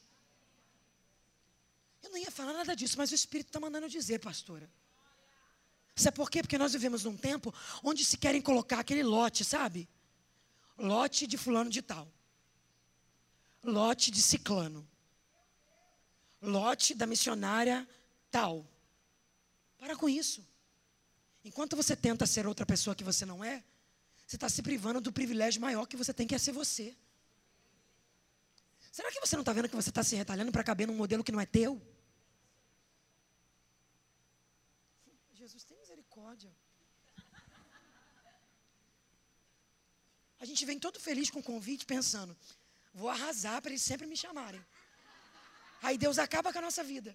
[2.02, 4.70] Eu não ia falar nada disso, mas o Espírito está mandando dizer, pastora.
[5.94, 6.42] Sabe por quê?
[6.42, 7.52] Porque nós vivemos num tempo
[7.82, 9.88] onde se querem colocar aquele lote, sabe?
[10.78, 12.15] Lote de fulano de tal
[13.66, 14.88] lote de ciclano,
[16.40, 17.86] lote da missionária
[18.30, 18.66] tal.
[19.78, 20.46] Para com isso.
[21.44, 23.62] Enquanto você tenta ser outra pessoa que você não é,
[24.26, 26.96] você está se privando do privilégio maior que você tem, que é ser você.
[28.90, 31.22] Será que você não está vendo que você está se retalhando para caber num modelo
[31.22, 31.80] que não é teu?
[35.34, 36.50] Jesus, tem misericórdia.
[40.40, 42.36] A gente vem todo feliz com o convite, pensando:
[43.00, 44.60] Vou arrasar para eles sempre me chamarem.
[45.82, 47.14] Aí Deus acaba com a nossa vida.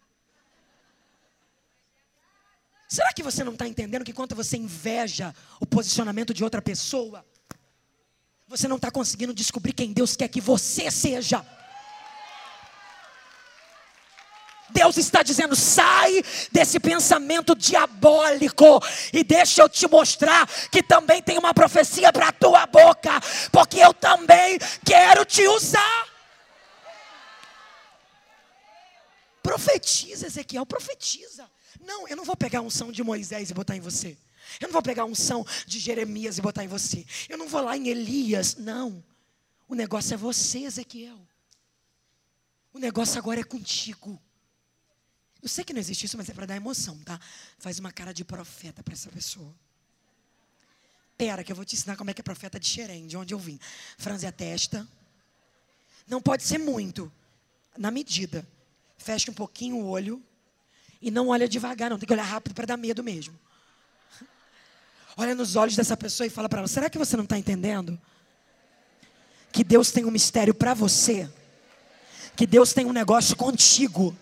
[2.87, 7.25] Será que você não está entendendo que quando você inveja o posicionamento de outra pessoa,
[8.47, 11.43] você não está conseguindo descobrir quem Deus quer que você seja?
[14.81, 18.81] Deus está dizendo: sai desse pensamento diabólico
[19.13, 23.11] e deixa eu te mostrar que também tem uma profecia para a tua boca,
[23.51, 26.07] porque eu também quero te usar.
[29.43, 31.47] Profetiza, Ezequiel, profetiza.
[31.79, 34.17] Não, eu não vou pegar a unção de Moisés e botar em você.
[34.59, 37.05] Eu não vou pegar a unção de Jeremias e botar em você.
[37.29, 38.55] Eu não vou lá em Elias.
[38.55, 39.03] Não.
[39.67, 41.19] O negócio é você, Ezequiel.
[42.73, 44.19] O negócio agora é contigo.
[45.41, 47.19] Eu sei que não existe isso, mas é para dar emoção, tá?
[47.57, 49.53] Faz uma cara de profeta para essa pessoa.
[51.17, 53.33] Pera, que eu vou te ensinar como é que é profeta de Xerém, de onde
[53.33, 53.59] eu vim.
[53.97, 54.87] Franze a testa.
[56.07, 57.11] Não pode ser muito.
[57.77, 58.47] Na medida.
[58.97, 60.21] Fecha um pouquinho o olho.
[61.01, 61.97] E não olha devagar, não.
[61.97, 63.39] Tem que olhar rápido para dar medo mesmo.
[65.17, 67.99] Olha nos olhos dessa pessoa e fala para ela: será que você não está entendendo?
[69.51, 71.31] Que Deus tem um mistério para você.
[72.35, 74.15] Que Deus tem um negócio contigo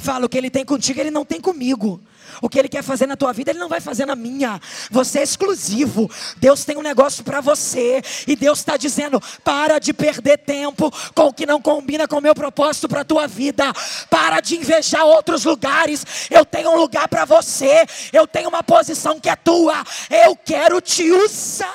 [0.00, 2.00] Fala, o que ele tem contigo, ele não tem comigo.
[2.40, 4.60] O que ele quer fazer na tua vida, ele não vai fazer na minha.
[4.92, 6.08] Você é exclusivo.
[6.36, 8.00] Deus tem um negócio para você.
[8.24, 12.20] E Deus está dizendo: para de perder tempo com o que não combina com o
[12.20, 13.72] meu propósito para a tua vida.
[14.08, 16.04] Para de invejar outros lugares.
[16.30, 17.84] Eu tenho um lugar para você.
[18.12, 19.82] Eu tenho uma posição que é tua.
[20.08, 21.74] Eu quero te usar.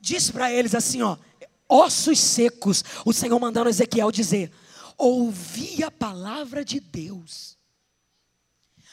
[0.00, 1.16] Diz para eles assim, ó
[1.70, 4.52] ossos secos, o Senhor mandando Ezequiel dizer:
[4.98, 7.56] ouvi a palavra de Deus.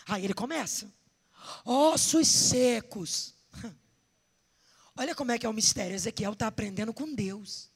[0.05, 0.91] Aí ele começa:
[1.65, 3.33] ossos secos.
[4.95, 5.95] Olha como é que é o mistério.
[5.95, 7.71] Ezequiel está aprendendo com Deus.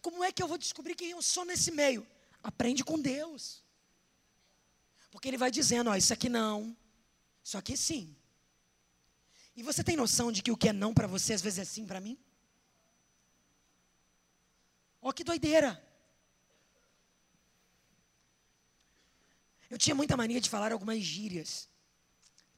[0.00, 2.06] Como é que eu vou descobrir quem eu sou nesse meio?
[2.42, 3.62] Aprende com Deus.
[5.10, 6.74] Porque ele vai dizendo: ó, isso aqui não,
[7.44, 8.15] isso aqui sim.
[9.56, 11.64] E você tem noção de que o que é não para você às vezes é
[11.64, 12.18] sim para mim?
[15.00, 15.82] Ó, que doideira!
[19.70, 21.68] Eu tinha muita mania de falar algumas gírias.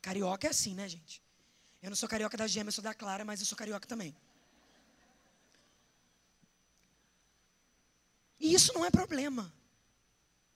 [0.03, 1.23] Carioca é assim, né, gente?
[1.81, 4.15] Eu não sou carioca da gêmea, eu sou da Clara, mas eu sou carioca também.
[8.41, 9.53] E isso não é problema.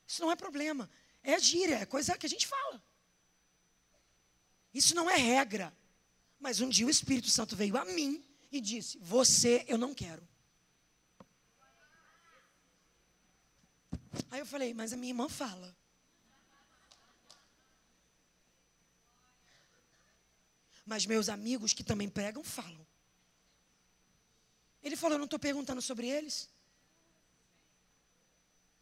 [0.06, 0.90] Isso não é problema.
[1.22, 2.82] É gíria, é coisa que a gente fala.
[4.74, 5.72] Isso não é regra.
[6.42, 8.20] Mas um dia o Espírito Santo veio a mim
[8.50, 10.26] e disse: Você eu não quero.
[14.28, 15.74] Aí eu falei: Mas a minha irmã fala.
[20.84, 22.84] Mas meus amigos que também pregam falam.
[24.82, 26.50] Ele falou: Eu não estou perguntando sobre eles.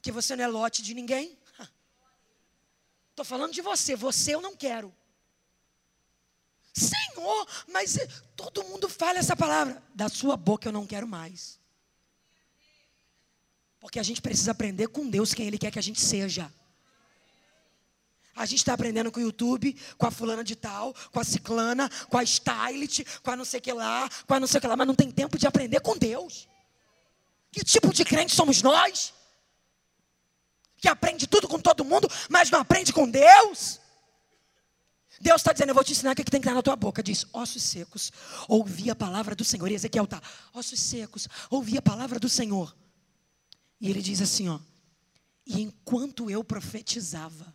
[0.01, 1.39] Que você não é lote de ninguém.
[3.11, 3.95] Estou falando de você.
[3.95, 4.97] Você eu não quero.
[6.73, 7.99] Senhor, mas
[8.37, 9.83] todo mundo fala essa palavra.
[9.95, 11.59] Da sua boca eu não quero mais.
[13.81, 16.53] Porque a gente precisa aprender com Deus quem Ele quer que a gente seja.
[18.37, 21.91] A gente está aprendendo com o YouTube, com a fulana de tal, com a ciclana,
[22.09, 24.77] com a stylist, com a não sei que lá, com a não sei que lá,
[24.77, 26.49] mas não tem tempo de aprender com Deus.
[27.51, 29.13] Que tipo de crente somos nós?
[30.79, 33.81] Que aprende tudo com todo mundo, mas não aprende com Deus?
[35.21, 37.03] Deus está dizendo, eu vou te ensinar o que, tem que estar na tua boca.
[37.03, 38.11] Diz, ossos secos,
[38.49, 39.71] ouvi a palavra do Senhor.
[39.71, 40.23] E Ezequiel está,
[40.55, 42.75] ossos secos, ouvi a palavra do Senhor.
[43.79, 44.59] E ele diz assim, ó.
[45.45, 47.55] E enquanto eu profetizava,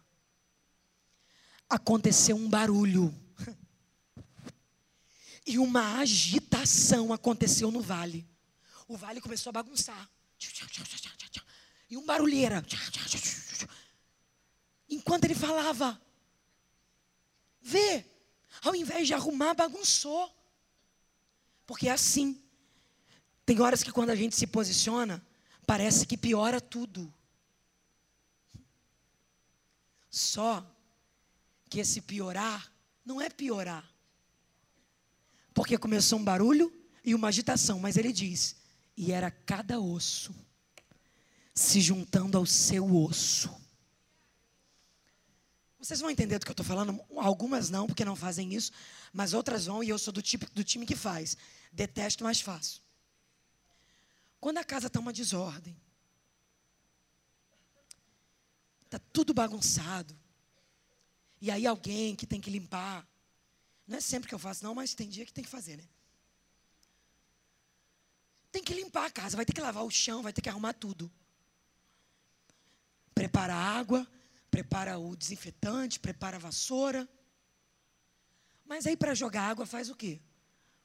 [1.68, 3.14] aconteceu um barulho.
[5.48, 8.28] E uma agitação aconteceu no vale.
[8.88, 10.10] O vale começou a bagunçar.
[11.88, 12.66] E um barulheira.
[14.90, 16.02] Enquanto ele falava,
[17.66, 18.06] vê,
[18.62, 20.32] ao invés de arrumar, bagunçou.
[21.66, 22.40] Porque é assim.
[23.44, 25.26] Tem horas que quando a gente se posiciona,
[25.66, 27.12] parece que piora tudo.
[30.12, 30.64] Só
[31.68, 32.72] que esse piorar
[33.04, 33.92] não é piorar.
[35.54, 36.72] Porque começou um barulho
[37.04, 38.56] e uma agitação, mas ele diz:
[38.96, 40.34] e era cada osso
[41.54, 43.65] se juntando ao seu osso.
[45.86, 47.00] Vocês vão entender do que eu estou falando?
[47.16, 48.72] Algumas não, porque não fazem isso,
[49.14, 51.38] mas outras vão, e eu sou do, tipo, do time que faz.
[51.72, 52.82] Detesto, mas faço.
[54.40, 55.80] Quando a casa está uma desordem,
[58.86, 60.18] está tudo bagunçado,
[61.40, 63.08] e aí alguém que tem que limpar.
[63.88, 65.88] Não é sempre que eu faço, não, mas tem dia que tem que fazer, né?
[68.52, 70.74] Tem que limpar a casa, vai ter que lavar o chão, vai ter que arrumar
[70.74, 71.12] tudo.
[73.14, 74.08] Prepara a água,
[74.56, 77.06] prepara o desinfetante, prepara a vassoura.
[78.66, 80.22] Mas aí para jogar água faz o quê?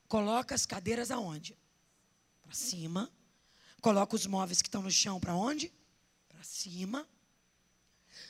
[0.09, 1.57] Coloca as cadeiras aonde?
[2.43, 3.09] Para cima.
[3.81, 5.73] Coloca os móveis que estão no chão para onde?
[6.29, 7.09] Para cima.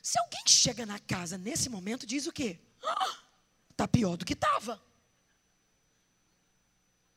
[0.03, 2.61] Se alguém chega na casa nesse momento, diz o quê?
[2.83, 4.79] Ah, pior do que estava.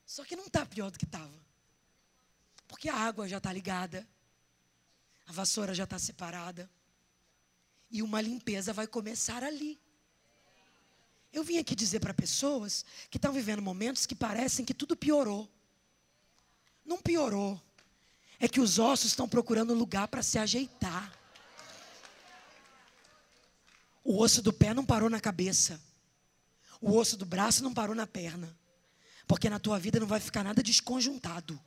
[0.05, 1.43] Só que não está pior do que estava.
[2.69, 4.07] Porque a água já está ligada,
[5.27, 6.71] a vassoura já está separada,
[7.93, 9.79] e uma limpeza vai começar ali.
[11.31, 15.47] Eu vim aqui dizer para pessoas que estão vivendo momentos que parecem que tudo piorou.
[16.83, 17.61] Não piorou.
[18.39, 21.13] É que os ossos estão procurando lugar para se ajeitar.
[24.03, 25.79] O osso do pé não parou na cabeça.
[26.81, 28.57] O osso do braço não parou na perna.
[29.27, 31.59] Porque na tua vida não vai ficar nada desconjuntado.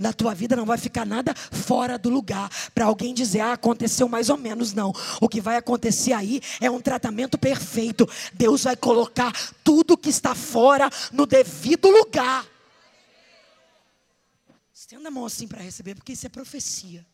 [0.00, 4.08] Na tua vida não vai ficar nada fora do lugar para alguém dizer, ah, aconteceu
[4.08, 4.72] mais ou menos.
[4.72, 4.94] Não.
[5.20, 8.08] O que vai acontecer aí é um tratamento perfeito.
[8.32, 9.30] Deus vai colocar
[9.62, 12.46] tudo que está fora no devido lugar.
[14.72, 17.06] Estenda a mão assim para receber, porque isso é profecia.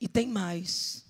[0.00, 1.04] E tem mais.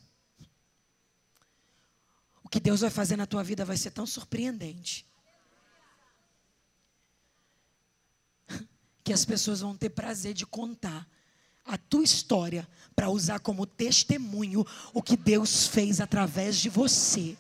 [2.43, 5.06] O que Deus vai fazer na tua vida vai ser tão surpreendente.
[9.07, 11.07] Que as pessoas vão ter prazer de contar
[11.65, 17.37] a tua história para usar como testemunho o que Deus fez através de você.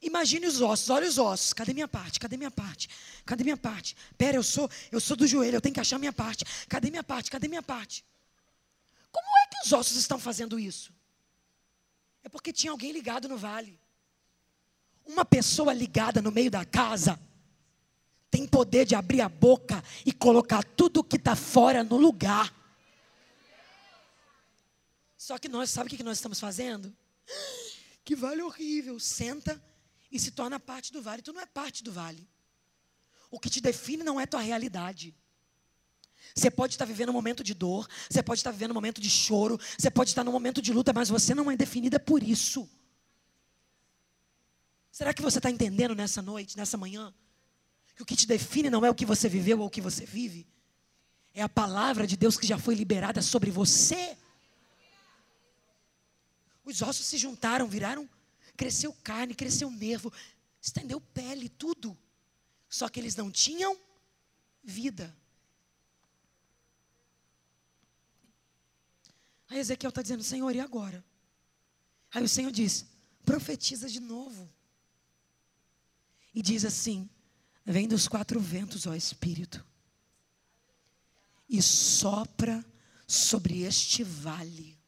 [0.00, 1.52] Imagine os ossos, olha os ossos.
[1.52, 2.18] Cadê minha parte?
[2.18, 2.88] Cadê minha parte?
[3.26, 3.94] Cadê minha parte?
[4.16, 6.46] Pera, eu sou, eu sou do joelho, eu tenho que achar minha parte.
[6.66, 7.30] Cadê minha parte?
[7.30, 8.02] Cadê minha parte?
[9.10, 10.90] Como é que os ossos estão fazendo isso?
[12.24, 13.78] É porque tinha alguém ligado no vale.
[15.04, 17.20] Uma pessoa ligada no meio da casa
[18.32, 22.50] tem poder de abrir a boca e colocar tudo que está fora no lugar.
[25.18, 26.92] Só que nós, sabe o que nós estamos fazendo?
[28.04, 28.98] Que vale horrível.
[28.98, 29.62] Senta
[30.10, 31.22] e se torna parte do vale.
[31.22, 32.28] Tu não é parte do vale.
[33.30, 35.14] O que te define não é tua realidade.
[36.34, 39.08] Você pode estar vivendo um momento de dor, você pode estar vivendo um momento de
[39.08, 42.68] choro, você pode estar num momento de luta, mas você não é definida por isso.
[44.90, 47.14] Será que você está entendendo nessa noite, nessa manhã,
[48.04, 50.04] que o que te define não é o que você viveu ou o que você
[50.04, 50.46] vive?
[51.32, 54.16] É a palavra de Deus que já foi liberada sobre você.
[56.64, 58.08] Os ossos se juntaram, viraram,
[58.56, 60.12] cresceu carne, cresceu nervo,
[60.60, 61.96] estendeu pele, tudo.
[62.68, 63.78] Só que eles não tinham
[64.62, 65.16] vida.
[69.48, 71.04] Aí Ezequiel está dizendo, Senhor, e agora?
[72.10, 72.86] Aí o Senhor diz,
[73.24, 74.50] profetiza de novo.
[76.34, 77.08] E diz assim:
[77.64, 79.64] Vem dos quatro ventos, ó Espírito.
[81.48, 82.64] e sopra
[83.06, 84.78] sobre este vale.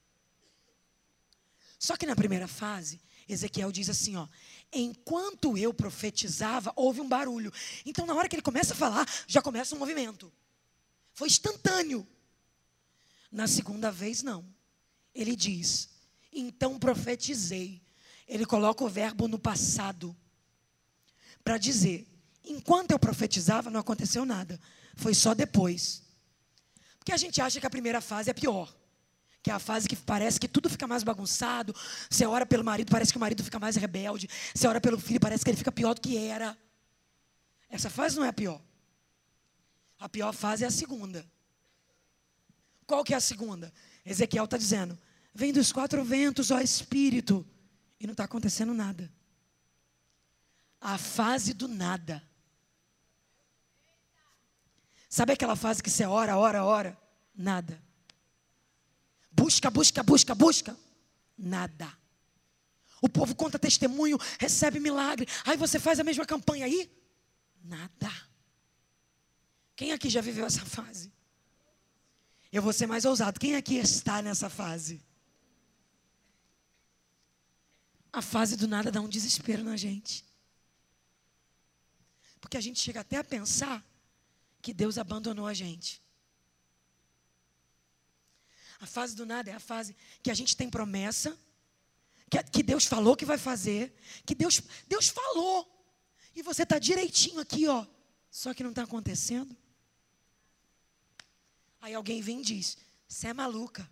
[1.77, 2.99] Só que na primeira fase,
[3.29, 4.27] Ezequiel diz assim, ó:
[4.73, 7.53] "Enquanto eu profetizava, houve um barulho".
[7.85, 10.33] Então, na hora que ele começa a falar, já começa um movimento.
[11.13, 12.07] Foi instantâneo.
[13.31, 14.43] Na segunda vez não.
[15.13, 15.89] Ele diz:
[16.33, 17.79] "Então profetizei".
[18.27, 20.17] Ele coloca o verbo no passado
[21.43, 22.07] para dizer:
[22.47, 24.59] enquanto eu profetizava, não aconteceu nada.
[24.95, 26.03] Foi só depois.
[26.97, 28.75] Porque a gente acha que a primeira fase é pior.
[29.43, 31.75] Que é a fase que parece que tudo fica mais bagunçado.
[32.09, 34.27] Você ora pelo marido, parece que o marido fica mais rebelde.
[34.53, 36.57] Você ora pelo filho, parece que ele fica pior do que era.
[37.69, 38.61] Essa fase não é a pior.
[39.99, 41.25] A pior fase é a segunda.
[42.87, 43.73] Qual que é a segunda?
[44.05, 44.97] Ezequiel está dizendo:
[45.33, 47.45] Vem dos quatro ventos, ó Espírito.
[47.99, 49.11] E não está acontecendo nada.
[50.79, 52.21] A fase do nada.
[55.15, 56.97] Sabe aquela fase que você ora, ora, ora?
[57.33, 57.81] Nada.
[59.31, 60.77] Busca, busca, busca, busca.
[61.37, 61.89] Nada.
[63.01, 65.25] O povo conta testemunho, recebe milagre.
[65.45, 66.91] Aí você faz a mesma campanha aí?
[67.63, 68.11] Nada.
[69.73, 71.13] Quem aqui já viveu essa fase?
[72.51, 73.39] Eu vou ser mais ousado.
[73.39, 75.01] Quem aqui está nessa fase?
[78.11, 80.25] A fase do nada dá um desespero na gente.
[82.41, 83.81] Porque a gente chega até a pensar
[84.65, 86.01] que Deus abandonou a gente.
[88.79, 91.37] A fase do nada é a fase que a gente tem promessa,
[92.27, 93.95] que, que Deus falou que vai fazer,
[94.25, 95.71] que Deus, Deus falou.
[96.35, 97.85] E você está direitinho aqui, ó.
[98.31, 99.55] Só que não está acontecendo.
[101.79, 102.75] Aí alguém vem e diz:
[103.07, 103.87] Você é maluca.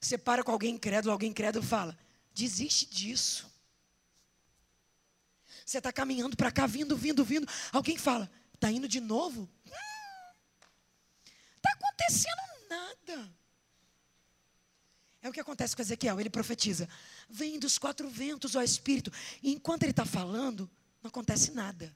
[0.00, 1.98] Você para com alguém incrédulo, alguém incrédulo fala:
[2.32, 3.50] Desiste disso.
[5.68, 7.46] Você está caminhando para cá, vindo, vindo, vindo.
[7.70, 9.46] Alguém fala, está indo de novo?
[11.56, 12.40] Está acontecendo
[12.70, 13.30] nada.
[15.20, 16.88] É o que acontece com Ezequiel, ele profetiza.
[17.28, 19.12] Vem dos quatro ventos, ó Espírito.
[19.42, 20.70] E enquanto ele está falando,
[21.02, 21.94] não acontece nada.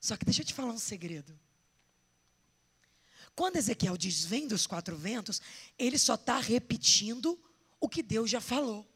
[0.00, 1.38] Só que deixa eu te falar um segredo.
[3.36, 5.42] Quando Ezequiel diz vem dos quatro ventos,
[5.78, 7.38] ele só está repetindo
[7.78, 8.89] o que Deus já falou.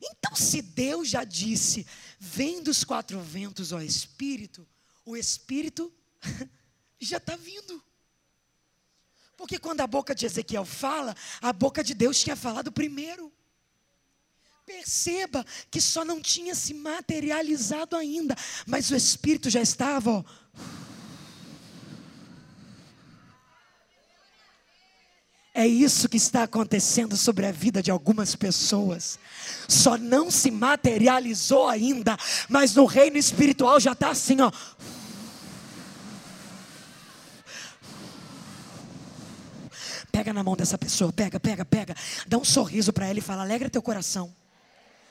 [0.00, 1.86] Então, se Deus já disse,
[2.18, 4.66] vem dos quatro ventos, ó Espírito,
[5.04, 5.92] o Espírito
[7.00, 7.82] já está vindo.
[9.36, 13.32] Porque quando a boca de Ezequiel fala, a boca de Deus tinha falado primeiro.
[14.64, 18.34] Perceba que só não tinha se materializado ainda,
[18.66, 20.24] mas o Espírito já estava, ó,
[25.56, 29.20] É isso que está acontecendo sobre a vida de algumas pessoas.
[29.68, 32.16] Só não se materializou ainda,
[32.48, 34.50] mas no reino espiritual já está assim, ó.
[40.10, 41.94] Pega na mão dessa pessoa, pega, pega, pega.
[42.26, 44.34] Dá um sorriso para ela e fala: alegra teu coração.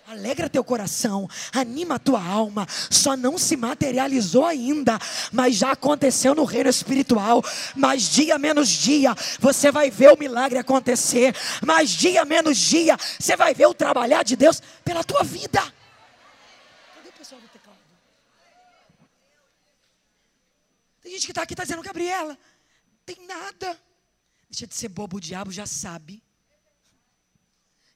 [0.05, 2.67] Alegra teu coração, anima a tua alma.
[2.89, 4.99] Só não se materializou ainda,
[5.31, 7.41] mas já aconteceu no reino espiritual.
[7.73, 11.33] Mas dia menos dia, você vai ver o milagre acontecer.
[11.65, 15.61] Mas dia menos dia, você vai ver o trabalhar de Deus pela tua vida.
[15.61, 17.79] Cadê o pessoal do teclado?
[21.01, 22.37] Tem gente que está aqui está dizendo, Gabriela,
[23.05, 23.79] tem nada.
[24.49, 26.21] Deixa de ser bobo, o diabo já sabe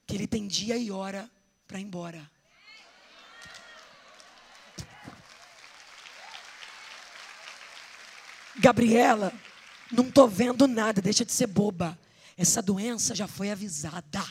[0.06, 1.30] que ele tem dia e hora
[1.68, 2.28] para ir embora.
[8.56, 9.32] Gabriela,
[9.92, 11.96] não estou vendo nada, deixa de ser boba.
[12.36, 14.24] Essa doença já foi avisada.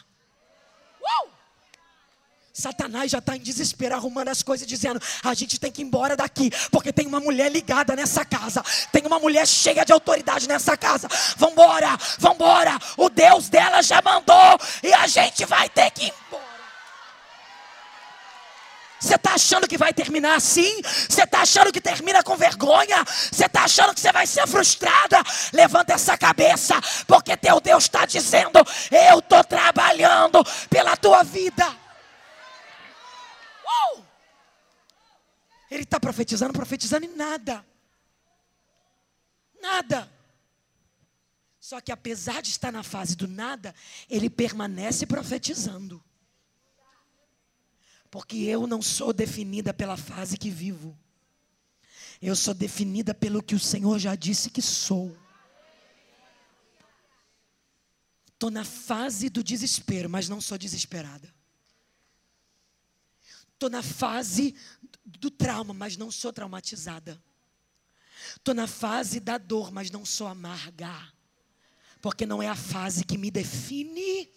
[2.57, 6.17] Satanás já está em desespero, arrumando as coisas, dizendo: a gente tem que ir embora
[6.17, 10.75] daqui, porque tem uma mulher ligada nessa casa, tem uma mulher cheia de autoridade nessa
[10.75, 11.07] casa.
[11.37, 16.46] Vambora, vambora, o Deus dela já mandou, e a gente vai ter que ir embora.
[18.99, 20.81] Você está achando que vai terminar assim?
[20.81, 23.03] Você está achando que termina com vergonha?
[23.05, 25.17] Você está achando que você vai ser frustrada?
[25.53, 26.75] Levanta essa cabeça,
[27.05, 28.59] porque teu Deus está dizendo:
[28.91, 31.67] Eu estou trabalhando pela tua vida.
[33.95, 34.03] Uh!
[35.69, 37.63] Ele está profetizando, profetizando em nada.
[39.61, 40.11] Nada.
[41.59, 43.75] Só que apesar de estar na fase do nada,
[44.09, 46.01] ele permanece profetizando.
[48.09, 50.97] Porque eu não sou definida pela fase que vivo.
[52.21, 55.15] Eu sou definida pelo que o Senhor já disse que sou.
[58.33, 61.33] Estou na fase do desespero, mas não sou desesperada.
[63.53, 64.55] Estou na fase
[65.03, 67.21] do trauma, mas não sou traumatizada.
[68.35, 71.11] Estou na fase da dor, mas não sou amarga.
[72.01, 74.31] Porque não é a fase que me define.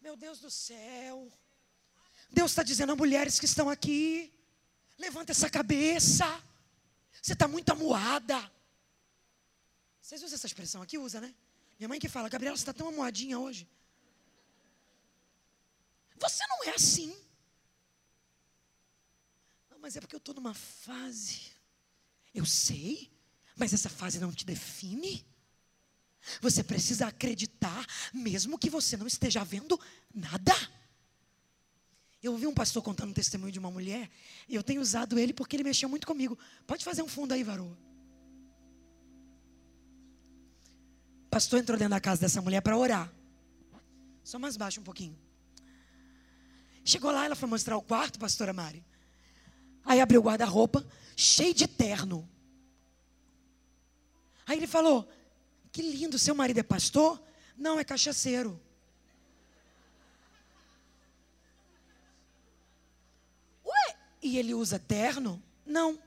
[0.00, 1.32] Meu Deus do céu.
[2.30, 4.32] Deus está dizendo a mulheres que estão aqui:
[4.98, 6.24] levanta essa cabeça.
[7.22, 8.38] Você está muito amuada.
[10.00, 10.98] Vocês usam essa expressão aqui?
[10.98, 11.34] Usa, né?
[11.78, 13.68] Minha mãe que fala, Gabriela, você está tão amuadinha hoje.
[16.18, 17.14] Você não é assim.
[19.70, 21.52] Não, mas é porque eu estou numa fase.
[22.32, 23.10] Eu sei,
[23.56, 25.26] mas essa fase não te define.
[26.40, 29.80] Você precisa acreditar, mesmo que você não esteja vendo
[30.14, 30.54] nada.
[32.22, 34.10] Eu ouvi um pastor contando um testemunho de uma mulher,
[34.48, 36.38] e eu tenho usado ele porque ele mexeu muito comigo.
[36.66, 37.76] Pode fazer um fundo aí, varoa.
[41.26, 43.12] O pastor entrou dentro da casa dessa mulher para orar.
[44.24, 45.16] Só mais baixo um pouquinho.
[46.84, 48.84] Chegou lá, ela foi mostrar o quarto, pastora Mari.
[49.84, 50.84] Aí abriu o guarda-roupa,
[51.16, 52.28] cheio de terno.
[54.46, 55.08] Aí ele falou:
[55.70, 57.22] Que lindo, seu marido é pastor?
[57.56, 58.60] Não, é cachaceiro.
[64.22, 65.42] E ele usa terno?
[65.64, 65.98] Não.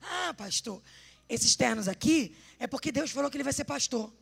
[0.00, 0.82] Ah, pastor,
[1.28, 4.12] esses ternos aqui é porque Deus falou que ele vai ser pastor.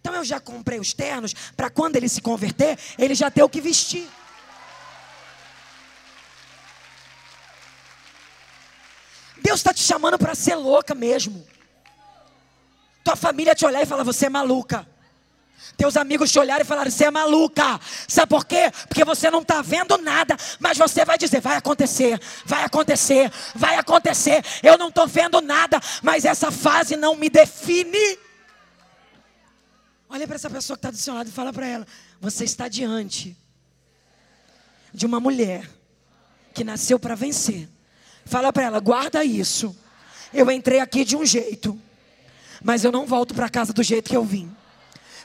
[0.00, 3.48] Então eu já comprei os ternos para quando ele se converter, ele já ter o
[3.48, 4.08] que vestir.
[9.42, 11.46] Deus está te chamando para ser louca mesmo.
[13.04, 14.88] Tua família te olhar e falar: você é maluca.
[15.76, 17.78] Teus amigos te olharem e falaram: Você é maluca.
[18.08, 18.70] Sabe por quê?
[18.88, 20.36] Porque você não está vendo nada.
[20.58, 24.42] Mas você vai dizer: Vai acontecer, vai acontecer, vai acontecer.
[24.62, 28.18] Eu não estou vendo nada, mas essa fase não me define.
[30.08, 31.86] Olha para essa pessoa que está do seu lado e fala para ela:
[32.20, 33.36] Você está diante
[34.94, 35.68] de uma mulher
[36.54, 37.68] que nasceu para vencer.
[38.24, 39.76] Fala para ela: Guarda isso.
[40.32, 41.78] Eu entrei aqui de um jeito,
[42.62, 44.50] mas eu não volto para casa do jeito que eu vim.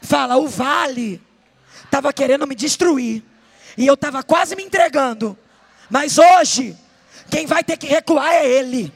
[0.01, 1.21] Fala, o vale
[1.85, 3.23] estava querendo me destruir.
[3.77, 5.37] E eu estava quase me entregando.
[5.89, 6.75] Mas hoje,
[7.29, 8.93] quem vai ter que recuar é ele.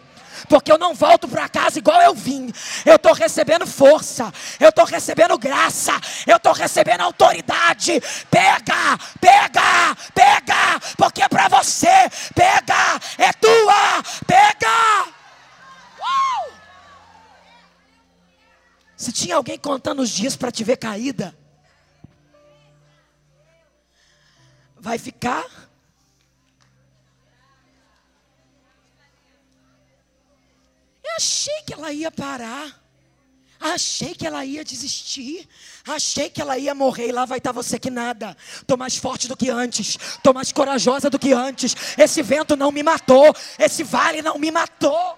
[0.49, 2.51] Porque eu não volto para casa igual eu vim.
[2.85, 4.31] Eu estou recebendo força.
[4.59, 5.93] Eu estou recebendo graça.
[6.27, 8.01] Eu estou recebendo autoridade.
[8.29, 10.79] Pega, pega, pega.
[10.97, 12.09] Porque é para você.
[12.33, 14.03] Pega, é tua.
[14.27, 15.15] Pega.
[18.97, 21.35] Se tinha alguém contando os dias para te ver caída,
[24.77, 25.45] vai ficar.
[31.03, 32.85] Eu achei que ela ia parar.
[33.59, 35.47] Achei que ela ia desistir.
[35.87, 38.37] Achei que ela ia morrer e lá vai estar você que nada.
[38.67, 39.97] Tô mais forte do que antes.
[40.21, 41.75] Tô mais corajosa do que antes.
[41.97, 43.35] Esse vento não me matou.
[43.57, 45.17] Esse vale não me matou.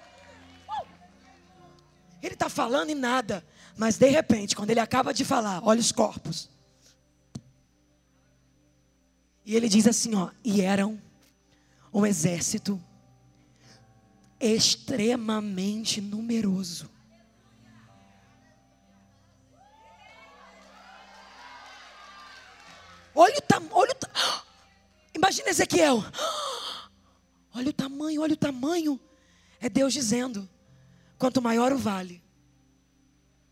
[2.23, 3.45] Ele está falando e nada.
[3.78, 6.49] Mas de repente, quando ele acaba de falar, olha os corpos.
[9.45, 10.99] E ele diz assim, ó, e eram
[11.93, 12.82] um exército
[14.39, 16.89] extremamente numeroso.
[23.13, 24.43] Olha o tamanho, ta...
[25.15, 26.03] Imagina Ezequiel.
[27.55, 28.99] Olha o tamanho, olha o tamanho.
[29.59, 30.47] É Deus dizendo:
[31.17, 32.21] quanto maior o vale,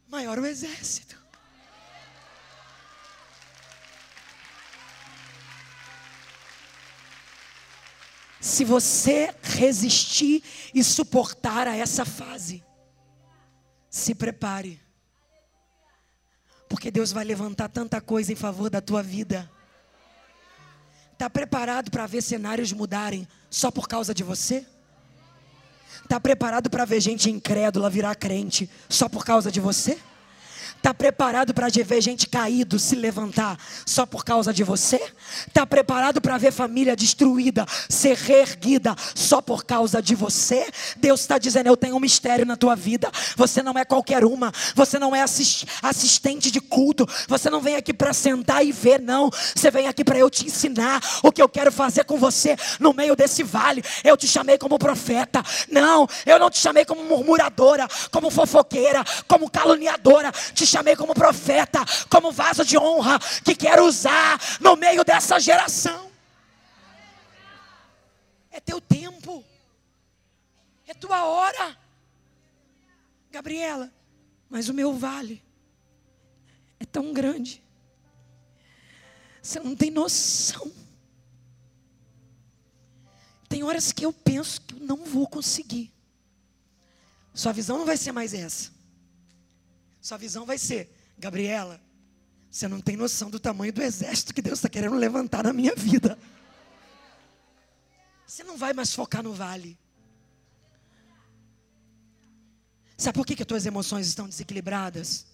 [0.07, 1.15] maior o exército.
[8.39, 10.43] Se você resistir
[10.73, 12.63] e suportar a essa fase,
[13.89, 14.79] se prepare.
[16.69, 19.49] Porque Deus vai levantar tanta coisa em favor da tua vida.
[21.13, 24.65] Está preparado para ver cenários mudarem só por causa de você?
[26.03, 29.97] Está preparado para ver gente incrédula virar crente só por causa de você?
[30.85, 33.57] Está preparado para ver gente caído se levantar
[33.87, 35.01] só por causa de você?
[35.47, 40.69] Está preparado para ver família destruída ser reerguida só por causa de você?
[40.97, 43.09] Deus está dizendo: Eu tenho um mistério na tua vida.
[43.35, 44.53] Você não é qualquer uma.
[44.75, 45.23] Você não é
[45.81, 47.09] assistente de culto.
[47.27, 49.31] Você não vem aqui para sentar e ver, não.
[49.55, 52.93] Você vem aqui para eu te ensinar o que eu quero fazer com você no
[52.93, 53.83] meio desse vale.
[54.03, 55.43] Eu te chamei como profeta.
[55.67, 60.31] Não, eu não te chamei como murmuradora, como fofoqueira, como caluniadora.
[60.53, 66.11] Te chamei como profeta, como vaso de honra que quero usar no meio dessa geração.
[68.51, 69.43] É teu tempo,
[70.85, 71.77] é tua hora,
[73.31, 73.91] Gabriela.
[74.49, 75.41] Mas o meu vale
[76.77, 77.63] é tão grande,
[79.41, 80.71] você não tem noção.
[83.47, 85.93] Tem horas que eu penso que eu não vou conseguir.
[87.33, 88.74] Sua visão não vai ser mais essa.
[90.05, 91.81] Sua visão vai ser, Gabriela,
[92.51, 95.73] você não tem noção do tamanho do exército que Deus está querendo levantar na minha
[95.75, 96.15] vida.
[98.27, 99.75] Você não vai mais focar no vale.
[102.95, 105.25] Sabe por que, que as tuas emoções estão desequilibradas?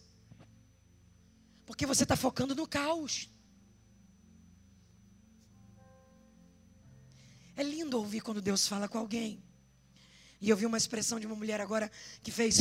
[1.65, 3.29] Porque você está focando no caos.
[7.57, 9.43] É lindo ouvir quando Deus fala com alguém.
[10.39, 11.91] E eu vi uma expressão de uma mulher agora
[12.23, 12.59] que fez.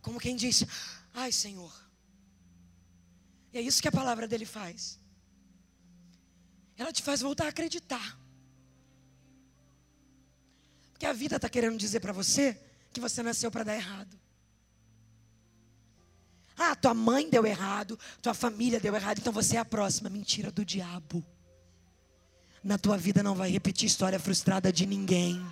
[0.00, 0.66] Como quem disse:
[1.14, 1.72] Ai, Senhor.
[3.52, 4.98] E é isso que a palavra dele faz.
[6.76, 8.18] Ela te faz voltar a acreditar.
[10.92, 12.58] Porque a vida está querendo dizer para você
[12.92, 14.18] que você nasceu para dar errado.
[16.56, 20.10] Ah, tua mãe deu errado, tua família deu errado, então você é a próxima.
[20.10, 21.24] Mentira do diabo.
[22.62, 25.44] Na tua vida não vai repetir história frustrada de ninguém.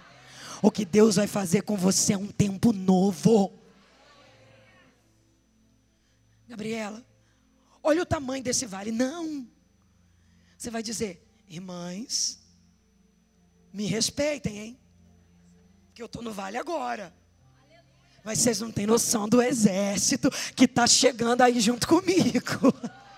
[0.61, 3.58] O que Deus vai fazer com você é um tempo novo.
[6.49, 7.05] Gabriela,
[7.83, 8.91] olha o tamanho desse vale.
[8.91, 9.47] Não.
[10.57, 12.41] Você vai dizer, irmãs,
[13.73, 14.81] me respeitem, hein?
[15.95, 17.15] Que eu estou no vale agora.
[18.25, 22.73] Mas vocês não têm noção do exército que está chegando aí junto comigo.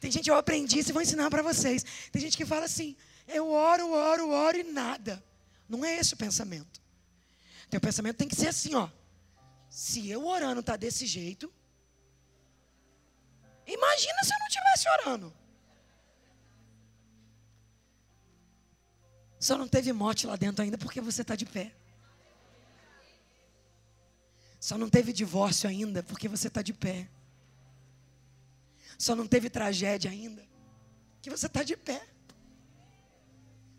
[0.00, 1.84] Tem gente, eu aprendi isso e vou ensinar para vocês.
[2.10, 2.96] Tem gente que fala assim:
[3.28, 5.22] eu oro, oro, oro e nada.
[5.68, 6.80] Não é esse o pensamento.
[7.68, 8.88] Teu pensamento tem que ser assim, ó.
[9.70, 11.50] Se eu orando tá desse jeito,
[13.64, 15.32] imagina se eu não estivesse orando.
[19.38, 21.72] Só não teve morte lá dentro ainda porque você está de pé.
[24.58, 27.08] Só não teve divórcio ainda porque você está de pé.
[28.98, 30.46] Só não teve tragédia ainda
[31.22, 32.06] que você está de pé.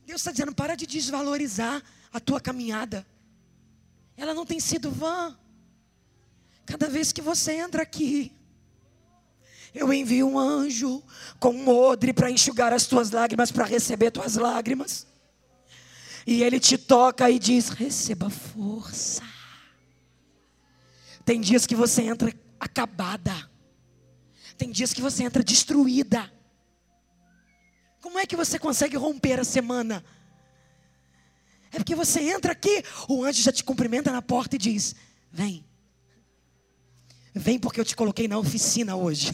[0.06, 3.06] Deus está dizendo: para de desvalorizar a tua caminhada.
[4.16, 5.38] Ela não tem sido vã.
[6.72, 8.32] Cada vez que você entra aqui,
[9.74, 11.04] eu envio um anjo
[11.38, 15.06] com um odre para enxugar as tuas lágrimas, para receber tuas lágrimas.
[16.26, 19.22] E ele te toca e diz: receba força.
[21.26, 23.52] Tem dias que você entra acabada.
[24.58, 26.32] Tem dias que você entra destruída.
[28.00, 30.06] Como é que você consegue romper a semana?
[31.70, 34.96] É porque você entra aqui, o anjo já te cumprimenta na porta e diz:
[35.34, 35.70] Vem.
[37.34, 39.32] Vem porque eu te coloquei na oficina hoje.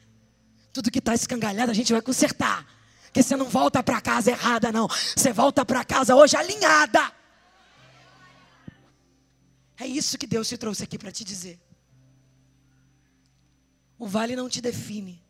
[0.72, 2.66] Tudo que está escangalhado a gente vai consertar.
[3.04, 4.88] Porque você não volta para casa errada, não.
[4.88, 7.12] Você volta para casa hoje alinhada.
[9.78, 11.60] É isso que Deus te trouxe aqui para te dizer.
[13.98, 15.22] O vale não te define.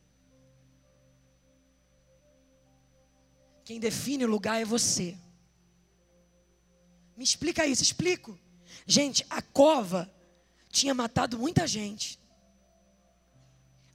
[3.64, 5.16] Quem define o lugar é você.
[7.16, 8.38] Me explica isso, explico.
[8.86, 10.12] Gente, a cova
[10.72, 12.18] tinha matado muita gente.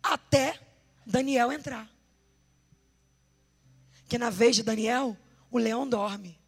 [0.02, 0.58] Até
[1.06, 1.92] Daniel entrar.
[4.08, 5.18] Que na vez de Daniel,
[5.52, 6.40] o leão dorme.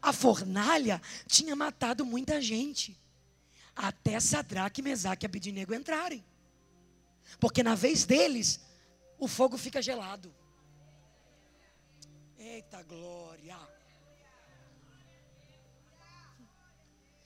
[0.00, 3.00] A fornalha tinha matado muita gente.
[3.74, 6.22] Até Sadraque, Mesaque e Abidinego entrarem.
[7.40, 8.60] Porque na vez deles,
[9.18, 10.32] o fogo fica gelado.
[12.36, 13.73] Eita glória!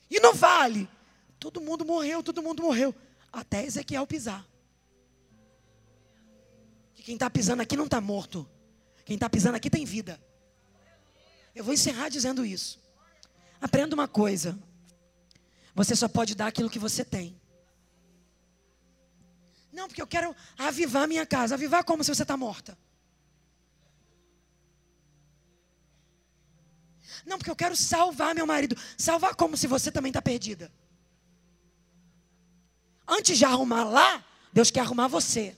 [0.09, 0.89] E no vale,
[1.39, 2.93] todo mundo morreu, todo mundo morreu.
[3.31, 4.45] Até Ezequiel pisar.
[6.95, 8.47] Que quem está pisando aqui não está morto.
[9.05, 10.19] Quem está pisando aqui tem vida.
[11.53, 12.79] Eu vou encerrar dizendo isso.
[13.61, 14.57] Aprenda uma coisa.
[15.75, 17.39] Você só pode dar aquilo que você tem.
[19.71, 21.55] Não, porque eu quero avivar minha casa.
[21.55, 22.77] Avivar como se você está morta?
[27.25, 28.75] Não, porque eu quero salvar meu marido.
[28.97, 30.71] Salvar como se você também está perdida.
[33.07, 35.55] Antes de arrumar lá, Deus quer arrumar você.